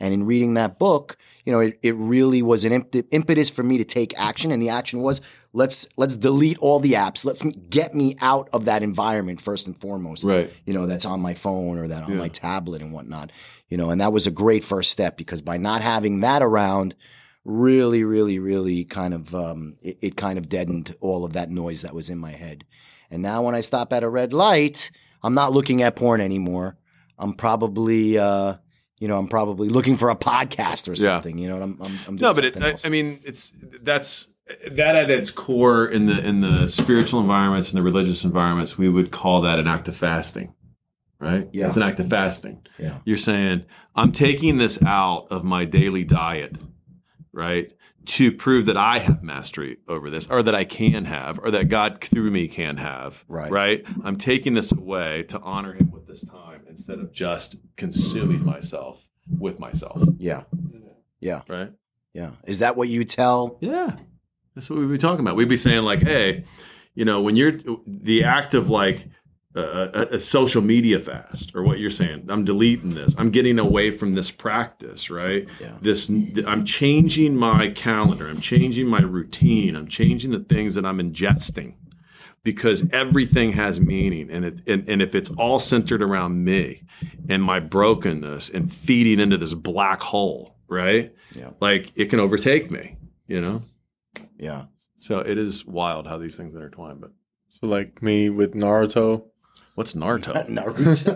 [0.00, 3.62] And in reading that book, you know, it, it really was an imp- impetus for
[3.62, 4.50] me to take action.
[4.50, 5.20] And the action was
[5.52, 7.24] let's let's delete all the apps.
[7.24, 10.24] Let's m- get me out of that environment first and foremost.
[10.24, 10.52] Right.
[10.66, 13.30] You know, that's on my phone or that on my tablet and whatnot.
[13.68, 16.94] You know, and that was a great first step because by not having that around,
[17.44, 21.82] really, really, really kind of um, it, it kind of deadened all of that noise
[21.82, 22.64] that was in my head.
[23.10, 24.90] And now when I stop at a red light,
[25.22, 26.76] I'm not looking at porn anymore.
[27.18, 28.56] I'm probably, uh,
[28.98, 31.16] you know, I'm probably looking for a podcast or Yeah.
[31.16, 31.38] something.
[31.38, 32.74] You know, I'm, I'm, I'm No, but it, I.
[32.84, 34.28] I mean, it's that's
[34.70, 38.88] that at its core in the in the spiritual environments and the religious environments, we
[38.88, 40.54] would call that an act of fasting,
[41.18, 41.48] right?
[41.52, 41.66] Yeah.
[41.66, 42.64] it's an act of fasting.
[42.78, 42.98] Yeah.
[43.04, 46.56] You're saying I'm taking this out of my daily diet,
[47.32, 47.72] right?
[48.06, 51.68] To prove that I have mastery over this, or that I can have, or that
[51.68, 53.24] God through me can have.
[53.26, 53.50] Right.
[53.50, 53.84] Right.
[54.04, 56.45] I'm taking this away to honor Him with this time
[56.76, 59.02] instead of just consuming myself
[59.38, 60.02] with myself.
[60.18, 60.44] yeah,
[61.20, 61.72] yeah, Right.
[62.12, 62.32] yeah.
[62.44, 63.56] Is that what you tell?
[63.60, 63.96] Yeah,
[64.54, 65.36] that's what we'd be talking about.
[65.36, 66.44] We'd be saying like, hey,
[66.94, 67.52] you know, when you're
[67.86, 69.08] the act of like
[69.54, 73.14] a, a, social media fast, or what you're saying, I'm deleting this.
[73.16, 75.48] I'm getting away from this practice, right?
[75.58, 75.72] Yeah.
[75.80, 76.10] This,
[76.46, 78.28] I'm changing my calendar.
[78.28, 79.74] I'm changing my routine.
[79.74, 81.72] I'm changing the things that I'm ingesting
[82.46, 86.80] because everything has meaning and it and, and if it's all centered around me
[87.28, 91.50] and my brokenness and feeding into this black hole right Yeah.
[91.60, 93.62] like it can overtake me you know
[94.38, 94.66] Yeah.
[94.96, 97.10] so it is wild how these things intertwine but
[97.48, 99.24] So like me with Naruto.
[99.76, 101.14] What's naruto Naruto.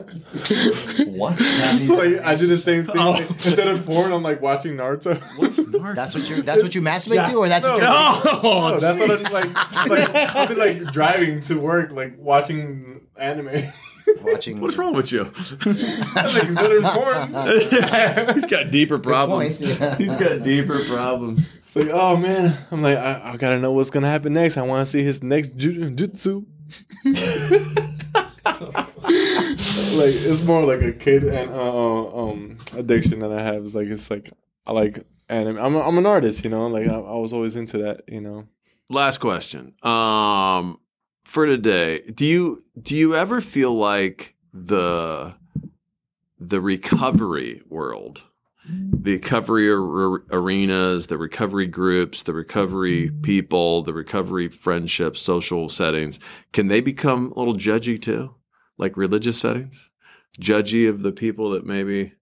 [1.18, 1.36] what
[1.84, 2.94] So like I do the same thing.
[2.98, 3.16] Oh.
[3.28, 5.20] Instead of porn, I'm like watching Naruto.
[5.36, 6.42] what's naruto That's what you.
[6.42, 7.86] That's what you masturbate to, or that's what you're.
[7.88, 9.88] no, Oh, that's what I'm like.
[9.88, 13.48] Like I'll be like driving to work, like watching anime.
[14.22, 14.60] watching.
[14.60, 18.34] what's wrong with you That's like better than porn.
[18.34, 19.96] he's got deeper problems point, yeah.
[19.96, 23.90] he's got deeper problems It's like, oh man, I'm like, I, I gotta know what's
[23.90, 24.56] gonna happen next.
[24.56, 26.44] I want to see his next ju- jutsu.
[29.10, 33.64] Like it's more like a kid and uh, um addiction that I have.
[33.64, 34.30] It's like it's like
[34.66, 35.58] I like anime.
[35.58, 36.66] I'm a, I'm an artist, you know.
[36.66, 38.46] Like I, I was always into that, you know.
[38.88, 40.78] last question um
[41.24, 45.34] for today do you do you ever feel like the
[46.38, 48.22] the recovery world
[48.68, 56.18] the recovery ar- arenas the recovery groups the recovery people the recovery friendships social settings
[56.52, 58.34] can they become a little judgy too
[58.80, 59.90] like religious settings
[60.40, 62.12] judgy of the people that maybe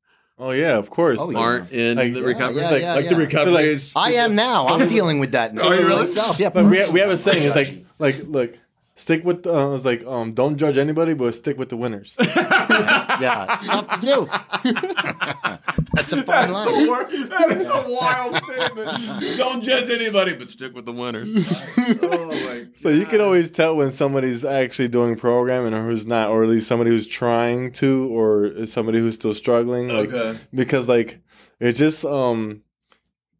[0.40, 1.18] Oh yeah, of course.
[1.20, 1.38] Oh, yeah.
[1.38, 3.26] aren't in Like- the Yeah, recovery yeah, like, yeah, like the yeah.
[3.26, 4.68] recoveries I am now.
[4.68, 5.96] I'm dealing with that Are you really?
[5.96, 6.38] myself.
[6.38, 6.50] Yeah.
[6.50, 7.42] But we have, we have a saying.
[7.44, 8.56] It's like like look,
[8.98, 9.46] stick with.
[9.46, 12.14] Uh, it's like um, don't judge anybody, but stick with the winners.
[12.20, 14.28] yeah, it's tough to do.
[15.94, 16.86] That's a fine line.
[17.28, 19.36] that is a wild statement.
[19.36, 21.28] Don't judge anybody, but stick with the winners.
[22.02, 26.28] oh my So you can always tell when somebody's actually doing programming or who's not,
[26.28, 29.88] or at least somebody who's trying to, or somebody who's still struggling.
[29.88, 30.38] Like, Okay.
[30.54, 31.20] Because like
[31.60, 32.62] it just um,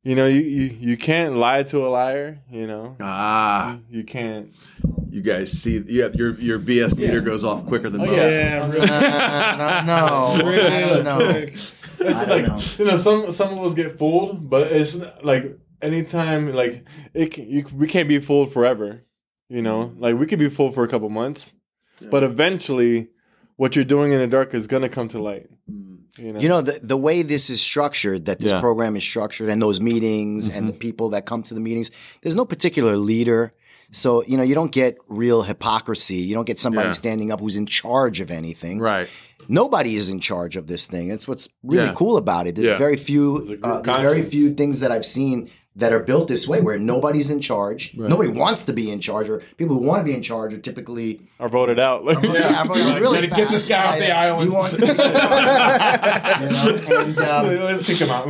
[0.03, 2.41] you know, you, you you can't lie to a liar.
[2.51, 4.53] You know, Ah, you can't.
[5.11, 8.13] you guys see, yeah, your your BS meter goes off quicker than most.
[8.13, 8.29] yeah.
[8.29, 8.89] Yeah, really.
[8.91, 11.31] Uh, no, I don't know.
[11.33, 11.53] quick.
[12.01, 12.61] It's like know.
[12.79, 17.49] you know, some some of us get fooled, but it's like anytime like it can,
[17.51, 19.03] you, we can't be fooled forever.
[19.49, 21.55] You know, like we could be fooled for a couple months,
[22.11, 23.09] but eventually,
[23.57, 25.49] what you're doing in the dark is gonna come to light.
[26.19, 28.61] You know, You know, the, the way this is structured, that this Yeah.
[28.61, 31.91] program is structured, and those meetings and the people that come to the meetings,
[32.23, 33.53] there's no particular leader.
[33.91, 36.17] So, you know, you don't get real hypocrisy.
[36.17, 36.93] You don't get somebody Yeah.
[36.93, 38.79] standing up who's in charge of anything.
[38.81, 39.09] Right.
[39.49, 41.09] Nobody is in charge of this thing.
[41.09, 41.95] That's what's really Yeah.
[41.95, 42.55] cool about it.
[42.55, 42.77] There's Yeah.
[42.79, 45.49] very few, There's a group uh, there's very few things that I've seen
[45.79, 47.97] that are built this way, where nobody's in charge.
[47.97, 50.59] Nobody wants to be in charge, or people who want to be in charge are
[50.59, 52.05] typically are voted out.
[52.09, 54.43] Like, yeah, but really Gotta get this guy off the island.
[54.43, 55.03] He wants to be, you know,
[57.03, 58.29] and, um, Let's kick him out.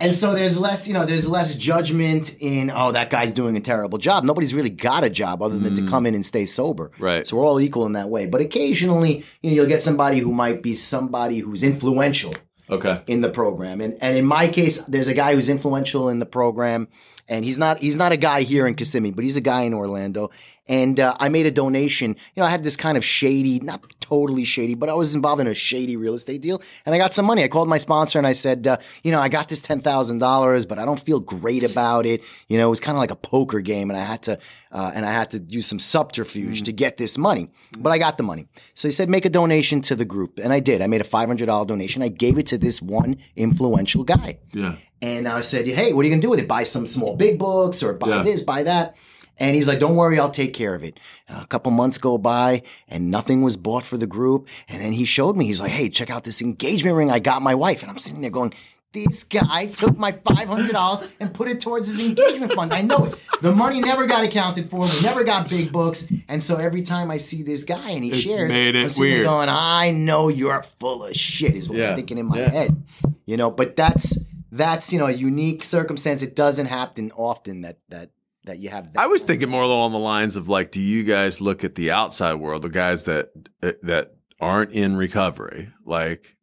[0.00, 3.60] and so there's less, you know, there's less judgment in, oh, that guy's doing a
[3.60, 4.24] terrible job.
[4.24, 6.90] Nobody's really got a job other than to come in and stay sober.
[6.98, 7.26] Right.
[7.26, 8.26] So we're all equal in that way.
[8.26, 12.32] But occasionally, you know, you'll get somebody who might be somebody who's influential
[12.70, 13.00] Okay.
[13.06, 13.80] in the program.
[13.80, 16.88] And and in my case, there's a guy who's influential in the program,
[17.28, 19.74] and he's not he's not a guy here in Kissimmee, but he's a guy in
[19.74, 20.30] Orlando.
[20.68, 22.10] And uh, I made a donation.
[22.34, 25.40] You know, I had this kind of shady, not totally shady, but I was involved
[25.40, 27.42] in a shady real estate deal, and I got some money.
[27.44, 30.18] I called my sponsor and I said, uh, you know, I got this ten thousand
[30.18, 32.22] dollars, but I don't feel great about it.
[32.48, 34.38] You know, it was kind of like a poker game, and I had to
[34.72, 37.48] uh, and I had to use some subterfuge to get this money,
[37.78, 38.46] but I got the money.
[38.74, 40.82] So he said, make a donation to the group, and I did.
[40.82, 42.02] I made a five hundred dollar donation.
[42.02, 44.38] I gave it to this one influential guy.
[44.52, 44.76] Yeah.
[45.00, 46.48] And I said, hey, what are you going to do with it?
[46.48, 48.22] Buy some small big books or buy Yeah.
[48.24, 48.96] this, buy that.
[49.40, 50.98] And he's like, don't worry, I'll take care of it.
[51.28, 54.48] A couple months go by and nothing was bought for the group.
[54.68, 57.40] And then he showed me, he's like, hey, check out this engagement ring I got
[57.42, 57.82] my wife.
[57.82, 58.52] And I'm sitting there going,
[58.92, 62.72] this guy took my $500 and put it towards his engagement fund.
[62.72, 63.14] I know it.
[63.42, 64.80] The money never got accounted for.
[64.80, 66.10] We never got big books.
[66.26, 68.88] And so every time I see this guy and he It's shares, made it I'm
[68.88, 69.26] sitting there weird.
[69.26, 71.90] going, I know you're full of shit is what Yeah.
[71.90, 72.48] I'm thinking in my Yeah.
[72.50, 72.82] head.
[73.26, 74.18] You know, but that's
[74.50, 76.22] that's you know a unique circumstance.
[76.22, 78.10] It doesn't happen often that that
[78.48, 78.92] that you have.
[78.92, 81.76] That I was thinking more along the lines of like, do you guys look at
[81.76, 83.30] the outside world, the guys that
[83.62, 86.36] eh, that aren't in recovery, like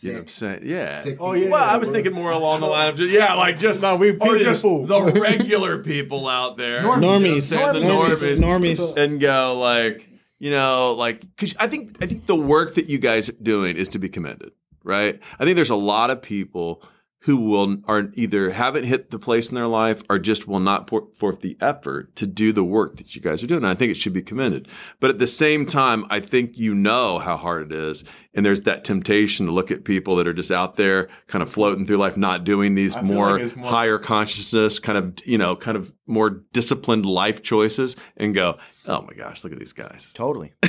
[0.00, 0.60] you know what I'm saying?
[0.64, 1.00] Yeah.
[1.00, 3.34] Sick Oh, yeah, Well, yeah, I was thinking more along the line of just yeah,
[3.34, 7.50] like just No, we or the just the regular people out there, Normies.
[7.50, 8.38] You know what the Normies.
[8.38, 8.96] normies, Normies.
[8.96, 10.08] and go like
[10.38, 13.76] you know like because I think I think the work that you guys are doing
[13.76, 14.52] is to be commended,
[14.82, 15.20] right?
[15.38, 16.82] I think there's a lot of people
[17.22, 20.86] who will are either haven't hit the place in their life or just will not
[20.88, 23.58] put forth the effort to do the work that you guys are doing.
[23.58, 24.66] And I think it should be commended.
[24.98, 28.04] But at the same time, I think you know how hard it is.
[28.34, 31.50] And there's that temptation to look at people that are just out there kind of
[31.50, 35.54] floating through life, not doing these more, like more- higher consciousness, kind of, you know,
[35.54, 40.10] kind of more disciplined life choices and go, oh my gosh, look at these guys.
[40.14, 40.52] totally.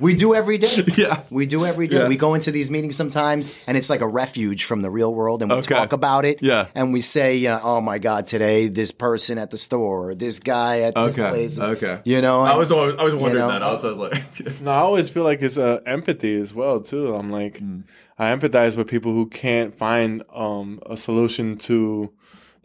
[0.00, 0.84] we do every day.
[0.96, 1.22] Yeah.
[1.30, 1.98] We do every day.
[2.00, 2.08] Yeah.
[2.08, 5.42] We go into these meetings sometimes, and it's like a refuge from the real world,
[5.42, 5.74] and we Okay.
[5.74, 6.38] talk about it.
[6.42, 6.66] Yeah.
[6.74, 10.14] and we say, you know, oh my god, today this person at the store, or
[10.14, 11.30] this guy at this Okay.
[11.30, 11.58] place.
[11.60, 12.00] Okay.
[12.04, 13.62] You know, I was always, I was wondering know, that.
[13.62, 16.80] I was, I was like, No, I always feel like it's uh, empathy as well
[16.80, 17.14] too.
[17.14, 17.80] I'm like, Hmm.
[18.20, 22.10] I empathize with people who can't find um, a solution to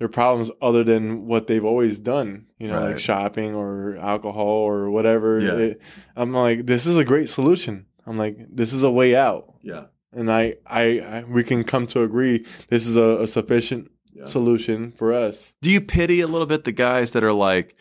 [0.04, 2.48] their problems other than what they've always done.
[2.60, 2.92] You know, Right.
[2.92, 5.40] like shopping or alcohol or whatever.
[5.40, 5.54] Yeah.
[5.72, 5.82] It-
[6.16, 7.86] I'm like, this is a great solution.
[8.06, 9.86] I'm like, this is a way out, yeah.
[10.12, 14.26] and I, I, I we can come to agree this is a, a sufficient Yeah.
[14.26, 15.54] solution for us.
[15.62, 17.78] do you pity a little bit the guys that are like,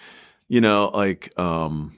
[0.49, 1.93] you know, like, um,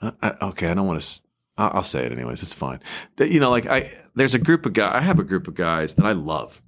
[0.00, 1.22] I, I- okay, I don't want to.
[1.60, 2.42] I'll I'll say it anyways.
[2.44, 2.78] It's fine.
[3.18, 4.94] You know, like I, there's a group of guys.
[4.94, 6.62] I have a group of guys that I love,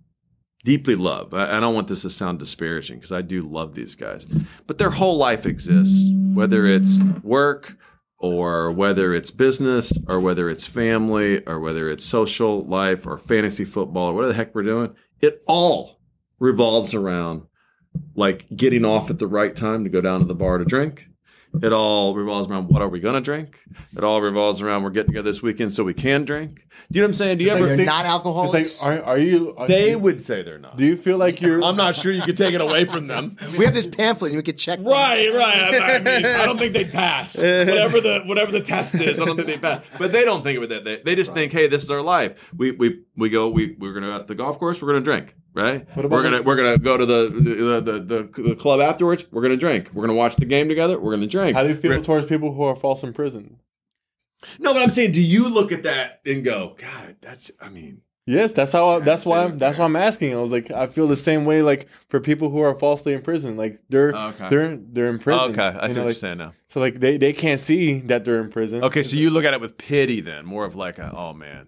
[0.64, 1.34] deeply love.
[1.34, 4.26] I, I don't want this to sound disparaging because I do love these guys,
[4.66, 7.76] but their whole life exists, whether it's work
[8.18, 13.64] or whether it's business or whether it's family or whether it's social life or fantasy
[13.64, 14.94] football or whatever the heck we're doing.
[15.20, 16.00] It all
[16.38, 17.42] revolves around
[18.14, 21.09] like getting off at the right time to go down to the bar to drink.
[21.62, 23.60] It all revolves around what are we going to drink.
[23.96, 26.66] It all revolves around we're getting together this weekend so we can drink.
[26.90, 27.38] Do you know what I'm saying?
[27.38, 27.76] Do you Like ever?
[27.76, 28.54] you're not alcoholics.
[28.54, 29.54] It's like, are, are you?
[29.56, 30.76] Are, they would say they're not.
[30.76, 31.62] do you feel like you're?
[31.62, 33.36] I'm not sure you could take it away from them.
[33.58, 34.78] we have this pamphlet, and we could check.
[34.80, 35.74] Right, right.
[35.74, 37.36] I, I mean, I don't think they'd pass.
[37.36, 39.84] Whatever the whatever the test is, I don't think they pass.
[39.98, 40.84] But they don't think of it that.
[40.84, 42.52] They, they just think, hey, this is our life.
[42.56, 43.50] We we we go.
[43.50, 44.80] We we're gonna go at the golf course.
[44.80, 45.34] We're gonna drink.
[45.52, 45.84] Right.
[45.96, 48.00] We're gonna we're gonna go to the the, the
[48.32, 49.24] the the club afterwards.
[49.32, 49.90] We're gonna drink.
[49.92, 50.98] We're gonna watch the game together.
[50.98, 51.56] We're gonna drink.
[51.56, 53.58] How do you feel towards people who are false in prison?
[54.58, 57.50] No, but I'm saying, do you look at that and go, God, that's.
[57.60, 58.96] I mean, Yes, that's how.
[58.96, 59.44] I, that's why.
[59.44, 60.36] I'm, that's why I'm asking.
[60.36, 61.62] I was like, I feel the same way.
[61.62, 64.48] Like for people who are falsely in prison, like they're oh, Okay.
[64.48, 65.50] they're they're in prison.
[65.50, 66.52] okay, I see you what know, you're saying now.
[66.68, 68.84] So like they they can't see that they're in prison.
[68.84, 71.66] Okay, so you look at it with pity then, more of like, a, oh man,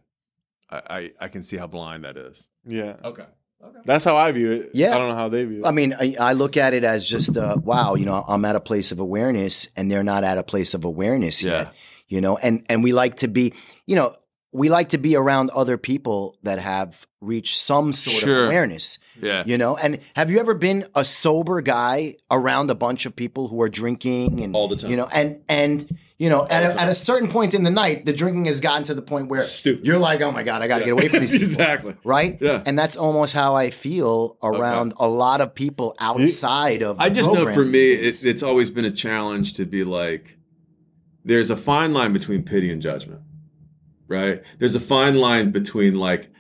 [0.71, 2.47] I, I I can see how blind that is.
[2.65, 3.25] Yeah, Okay.
[3.65, 3.79] Okay.
[3.85, 4.71] that's how I view it.
[4.75, 4.95] Yeah.
[4.95, 5.67] I don't know how they view it.
[5.67, 8.57] I mean, I, I look at it as just, uh, wow, you know, I'm at
[8.57, 11.53] a place of awareness and they're not at a place of awareness Yeah.
[11.53, 11.75] yet,
[12.09, 13.55] you know, and, and we like to be,
[13.87, 14.15] you know,
[14.53, 18.43] we like to be around other people that have reached some sort Sure.
[18.43, 19.45] of awareness, Yeah.
[19.47, 23.49] you know, and have you ever been a sober guy around a bunch of people
[23.49, 24.91] who are drinking and All the time.
[24.91, 28.05] you know, and, and, you know, at a, at a certain point in the night,
[28.07, 29.85] the drinking has gotten to the point where Stupid.
[29.87, 31.47] you're like, oh my God, I got to get away from these people.
[31.49, 31.97] exactly.
[32.05, 32.39] Right?
[32.41, 32.63] Yeah.
[32.65, 36.99] And that's almost how I feel around a lot of people outside of.
[37.01, 40.37] I just know for me, it's, it's always been a challenge to be like,
[41.25, 43.21] there's a fine line between pity and judgment,
[44.09, 44.43] right?
[44.59, 46.31] There's a fine line between like,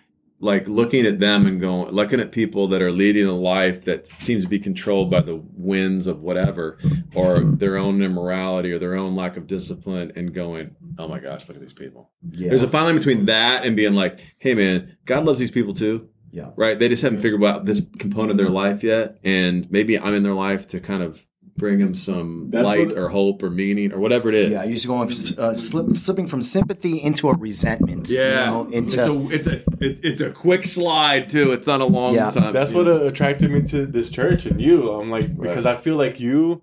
[0.42, 4.08] like looking at them and going, looking at people that are leading a life that
[4.08, 6.78] seems to be controlled by the winds of whatever,
[7.14, 11.46] or their own immorality or their own lack of discipline, and going, oh my gosh,
[11.48, 12.10] look at these people.
[12.32, 12.48] Yeah.
[12.48, 15.72] There's a fine line between that and being like, hey man, God loves these people
[15.72, 16.08] too.
[16.32, 16.50] Yeah.
[16.56, 16.78] right?
[16.78, 20.22] They just haven't figured out this component of their life yet, and maybe I'm in
[20.22, 21.24] their life to kind of
[21.56, 24.52] bring him some That's light what- or hope or meaning or whatever it is.
[24.52, 28.08] Yeah, you're to go on, uh, slip, slipping from sympathy into a resentment.
[28.10, 31.52] Yeah, you know, it's into a it's a it, it's a quick slide too.
[31.52, 32.30] It's not a long Yeah.
[32.30, 32.52] time.
[32.52, 34.90] That's what uh, attracted me to this church and you.
[34.90, 36.62] I'm like because I feel like you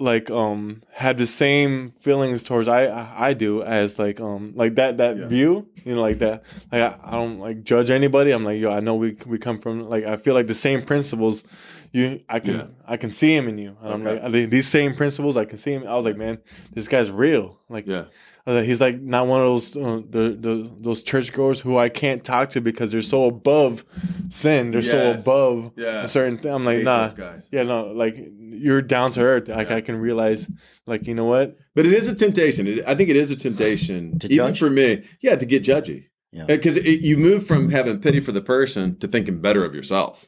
[0.00, 4.76] like um had the same feelings towards I I I do as like um like
[4.76, 5.26] that that Yeah.
[5.26, 8.70] view you know like that like I, I don't like judge anybody I'm like yo
[8.70, 11.42] I know we we come from like I feel like the same principles
[11.92, 12.66] you I can Yeah.
[12.86, 15.44] I can see him in you and I'm like I think these same principles I
[15.44, 16.38] can see him I was like man
[16.72, 18.04] this guy's real like yeah.
[18.46, 21.76] I was like, he's like not one of those uh, the, the those churchgoers who
[21.76, 23.84] I can't talk to because they're so above
[24.30, 24.70] sin.
[24.70, 26.02] They're so above Yeah.
[26.04, 26.52] a certain thing.
[26.54, 27.48] I'm like, nah, guys.
[27.52, 29.48] yeah, no, like you're down to earth.
[29.48, 29.76] Like Yeah.
[29.76, 30.48] I can realize,
[30.86, 31.58] like you know what?
[31.74, 32.66] But it is a temptation.
[32.66, 34.58] It, I think it is a temptation, To even judge?
[34.60, 35.04] for me.
[35.20, 36.06] Yeah, to get judgy.
[36.32, 36.46] Yeah.
[36.46, 40.26] Because you move from having pity for the person to thinking better of yourself,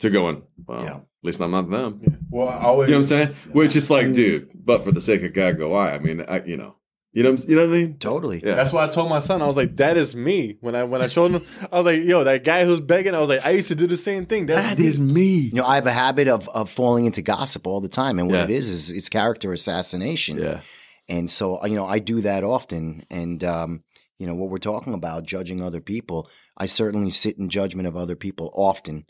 [0.00, 0.94] to going, well, Yeah.
[0.96, 2.00] at least I'm not them.
[2.30, 3.36] Well, I always You know what I'm saying?
[3.52, 5.94] Which is like, dude, but for the sake of God, go I.
[5.94, 6.76] I mean, I, you know,
[7.12, 7.98] you know, you know what I mean?
[7.98, 8.40] totally.
[8.44, 8.54] Yeah.
[8.54, 9.40] That's why I told my son.
[9.42, 11.42] I was like, "That is me." When I when I showed him,
[11.72, 13.86] I was like, "Yo, that guy who's begging." I was like, "I used to do
[13.86, 15.38] the same thing." That's That is me.
[15.38, 18.28] You know, I have a habit of, of falling into gossip all the time, and
[18.28, 18.44] what Yeah.
[18.44, 20.38] it is is it's character assassination.
[20.38, 20.60] Yeah.
[21.08, 23.02] And so, you know, I do that often.
[23.10, 23.80] And, um,
[24.18, 26.28] you know, what we're talking about, judging other people,
[26.58, 29.06] I certainly sit in judgment of other people often.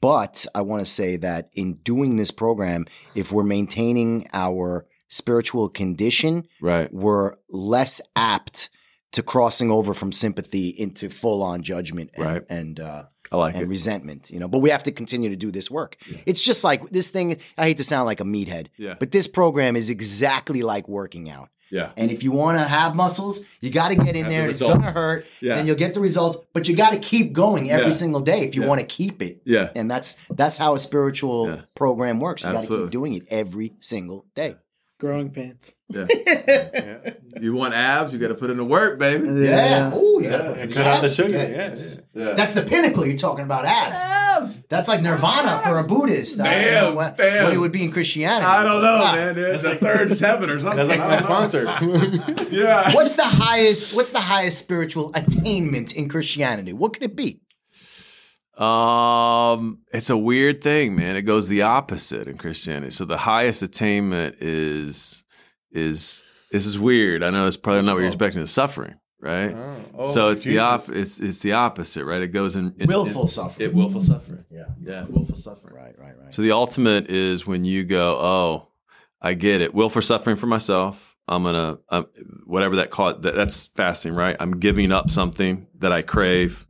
[0.00, 5.68] But I want to say that in doing this program, if we're maintaining our spiritual
[5.68, 6.92] condition, Right.
[6.92, 8.70] we're less apt
[9.12, 12.42] to crossing over from sympathy into full on judgment and, Right.
[12.48, 13.68] and, uh, like and it.
[13.68, 14.48] resentment, you know.
[14.48, 15.96] But we have to continue to do this work.
[16.26, 17.36] It's just like this thing.
[17.58, 18.94] I hate to sound like a meathead, Yeah.
[18.98, 21.48] but this program is exactly like working out.
[21.72, 21.90] Yeah.
[21.96, 24.44] And if you want to have muscles, you got to get in Have there.
[24.44, 25.56] the It's going to hurt, Yeah.
[25.56, 26.36] and you'll get the results.
[26.52, 27.92] But you got to keep going every Yeah.
[27.92, 28.68] single day if you Yeah.
[28.68, 29.40] want to keep it.
[29.44, 29.70] Yeah.
[29.74, 32.44] And that's that's how a spiritual program works.
[32.44, 34.56] You got to keep doing it every single day.
[35.02, 35.74] Growing pains.
[35.88, 36.06] Yeah.
[36.26, 37.10] yeah.
[37.40, 39.26] you want abs, you got to put in the work, baby.
[39.46, 39.90] Yeah.
[39.92, 40.48] Oh, you got to Yeah.
[40.52, 41.30] put And the cut out the sugar.
[41.30, 41.48] Yeah.
[41.48, 42.00] Yes.
[42.14, 42.34] Yeah.
[42.34, 43.04] That's the pinnacle.
[43.04, 43.98] You're talking about abs.
[44.00, 44.62] abs.
[44.66, 46.38] That's like nirvana for a Buddhist.
[46.38, 47.42] I don't Bam, know what, bam.
[47.44, 48.46] what it would be in Christianity.
[48.46, 49.12] I don't know, Ah.
[49.12, 49.36] man.
[49.36, 50.86] It's a third heaven or something.
[50.86, 51.64] That's like my sponsor.
[52.50, 52.94] Yeah.
[52.94, 53.94] What's the highest?
[53.96, 56.72] What's the highest spiritual attainment in Christianity?
[56.72, 57.40] What could it be?
[58.58, 61.16] Um, it's a weird thing, man.
[61.16, 62.90] It goes the opposite in Christianity.
[62.90, 65.24] So the highest attainment is
[65.70, 67.22] is this is weird.
[67.22, 68.42] I know it's probably not what you're expecting.
[68.42, 69.54] Is suffering, right?
[69.54, 70.62] Oh, oh, so it's the Jesus.
[70.62, 72.20] op- it's it's the opposite, right?
[72.20, 73.68] It goes in, in Willful in- suffering.
[73.70, 74.44] It willful suffering.
[74.50, 74.64] Yeah.
[74.80, 75.74] Yeah, willful suffering.
[75.74, 76.34] Right, right, right.
[76.34, 78.68] So the ultimate is when you go, oh,
[79.20, 79.74] I get it.
[79.74, 81.16] Willful suffering for myself.
[81.26, 82.06] I'm gonna um,
[82.44, 84.36] whatever that call that, that's fasting, right?
[84.38, 86.66] I'm giving up something that I crave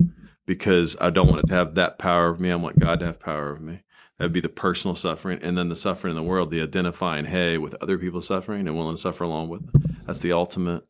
[0.47, 2.51] because I don't want it to have that power of me.
[2.51, 3.83] I want God to have power of me.
[4.19, 7.59] That'd be the personal suffering, and then the suffering in the world, the identifying, hey,
[7.59, 9.73] with other people suffering and willing to suffer along with.
[9.73, 9.97] Them.
[10.07, 10.85] That's the ultimate.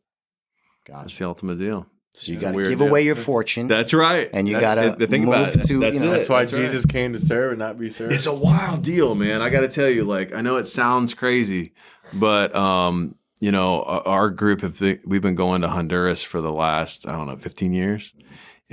[0.85, 1.19] That's Gotcha.
[1.19, 1.87] the ultimate deal.
[2.11, 2.87] So you got to give deal.
[2.89, 3.67] away your fortune.
[3.67, 4.29] That's right.
[4.33, 5.67] And you gotta the thing about move it.
[5.67, 6.17] to, that's you know- it.
[6.17, 6.65] That's why That's right.
[6.65, 8.13] Jesus came to serve and not be served.
[8.13, 9.41] It's a wild deal, man.
[9.41, 11.73] I got to tell you, like, I know it sounds crazy,
[12.13, 16.39] but um, you know, our our group have been, we've been going to Honduras for
[16.39, 18.13] the last I don't know, fifteen years,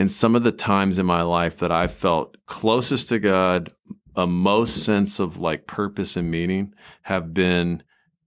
[0.00, 3.70] and some of the times in my life that I felt closest to God,
[4.16, 6.72] a most sense of like purpose and meaning,
[7.02, 7.82] have been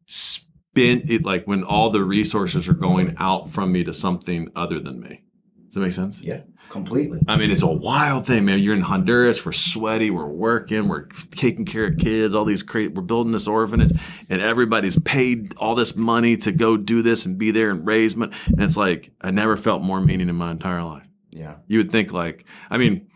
[0.06, 4.80] spent it like when all the resources are going out from me to something other
[4.80, 5.24] than me.
[5.66, 6.22] Does that make sense?
[6.22, 7.22] yeah, completely.
[7.28, 8.60] I mean, it's a wild thing, man.
[8.60, 9.44] You're in Honduras.
[9.44, 10.12] We're sweaty.
[10.12, 10.88] We're working.
[10.88, 12.36] We're taking care of kids.
[12.36, 12.94] All these great.
[12.94, 14.00] We're building this orphanage,
[14.30, 18.16] and everybody's paid all this money to go do this and be there and raise
[18.16, 18.36] money.
[18.46, 21.08] And it's like I never felt more meaning in my entire life.
[21.36, 21.56] Yeah.
[21.68, 23.08] You would think like, I mean,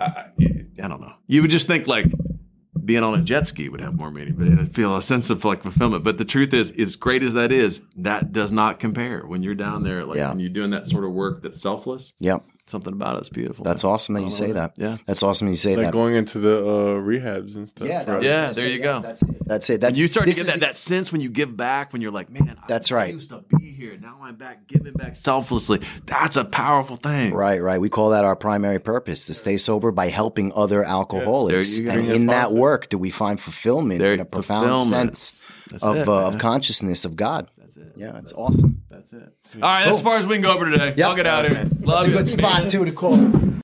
[0.00, 0.26] I,
[0.82, 1.14] I, don't know.
[1.26, 2.06] You would just think like
[2.84, 5.44] being on a jet ski would have more meaning, but I feel a sense of
[5.44, 6.04] like fulfillment.
[6.04, 9.54] But the truth is, as great as that is, that does not compare when you're
[9.54, 10.30] down there, like Yeah.
[10.30, 12.12] when you're doing that sort of work that's selfless.
[12.18, 12.44] Yep.
[12.66, 13.62] Something about it's beautiful.
[13.62, 14.72] That's awesome that you say that.
[14.78, 14.96] Yeah.
[15.04, 15.92] That's awesome you say like that.
[15.92, 17.86] going into the uh, rehabs and stuff.
[17.86, 18.22] yeah, for.
[18.22, 18.72] Yeah, there it.
[18.72, 19.00] you go.
[19.00, 19.46] That's it.
[19.46, 19.80] That's it.
[19.82, 22.00] That's When you start to get that, the- that sense when you give back, when
[22.00, 23.12] you're like, man, That's I right.
[23.14, 23.98] used to be here.
[24.00, 25.80] Now I'm back giving back selflessly.
[26.06, 27.34] That's a powerful thing.
[27.34, 27.78] Right, right.
[27.78, 31.76] We call that our primary purpose to stay sober by helping other alcoholics.
[31.78, 31.98] There you go.
[31.98, 32.58] and in that sponsor.
[32.60, 36.38] work, do we find fulfillment There- in a profound sense That's of it, uh, of
[36.38, 37.50] consciousness of God?
[37.84, 38.00] That's it.
[38.00, 38.82] Yeah, it's awesome.
[38.90, 39.22] That's it.
[39.56, 40.94] All right, that's as far as we can go over today.
[40.96, 41.06] Yep.
[41.06, 41.64] I'll get out of here.
[41.80, 42.16] Love That's a you.
[42.16, 43.16] good spot too to call.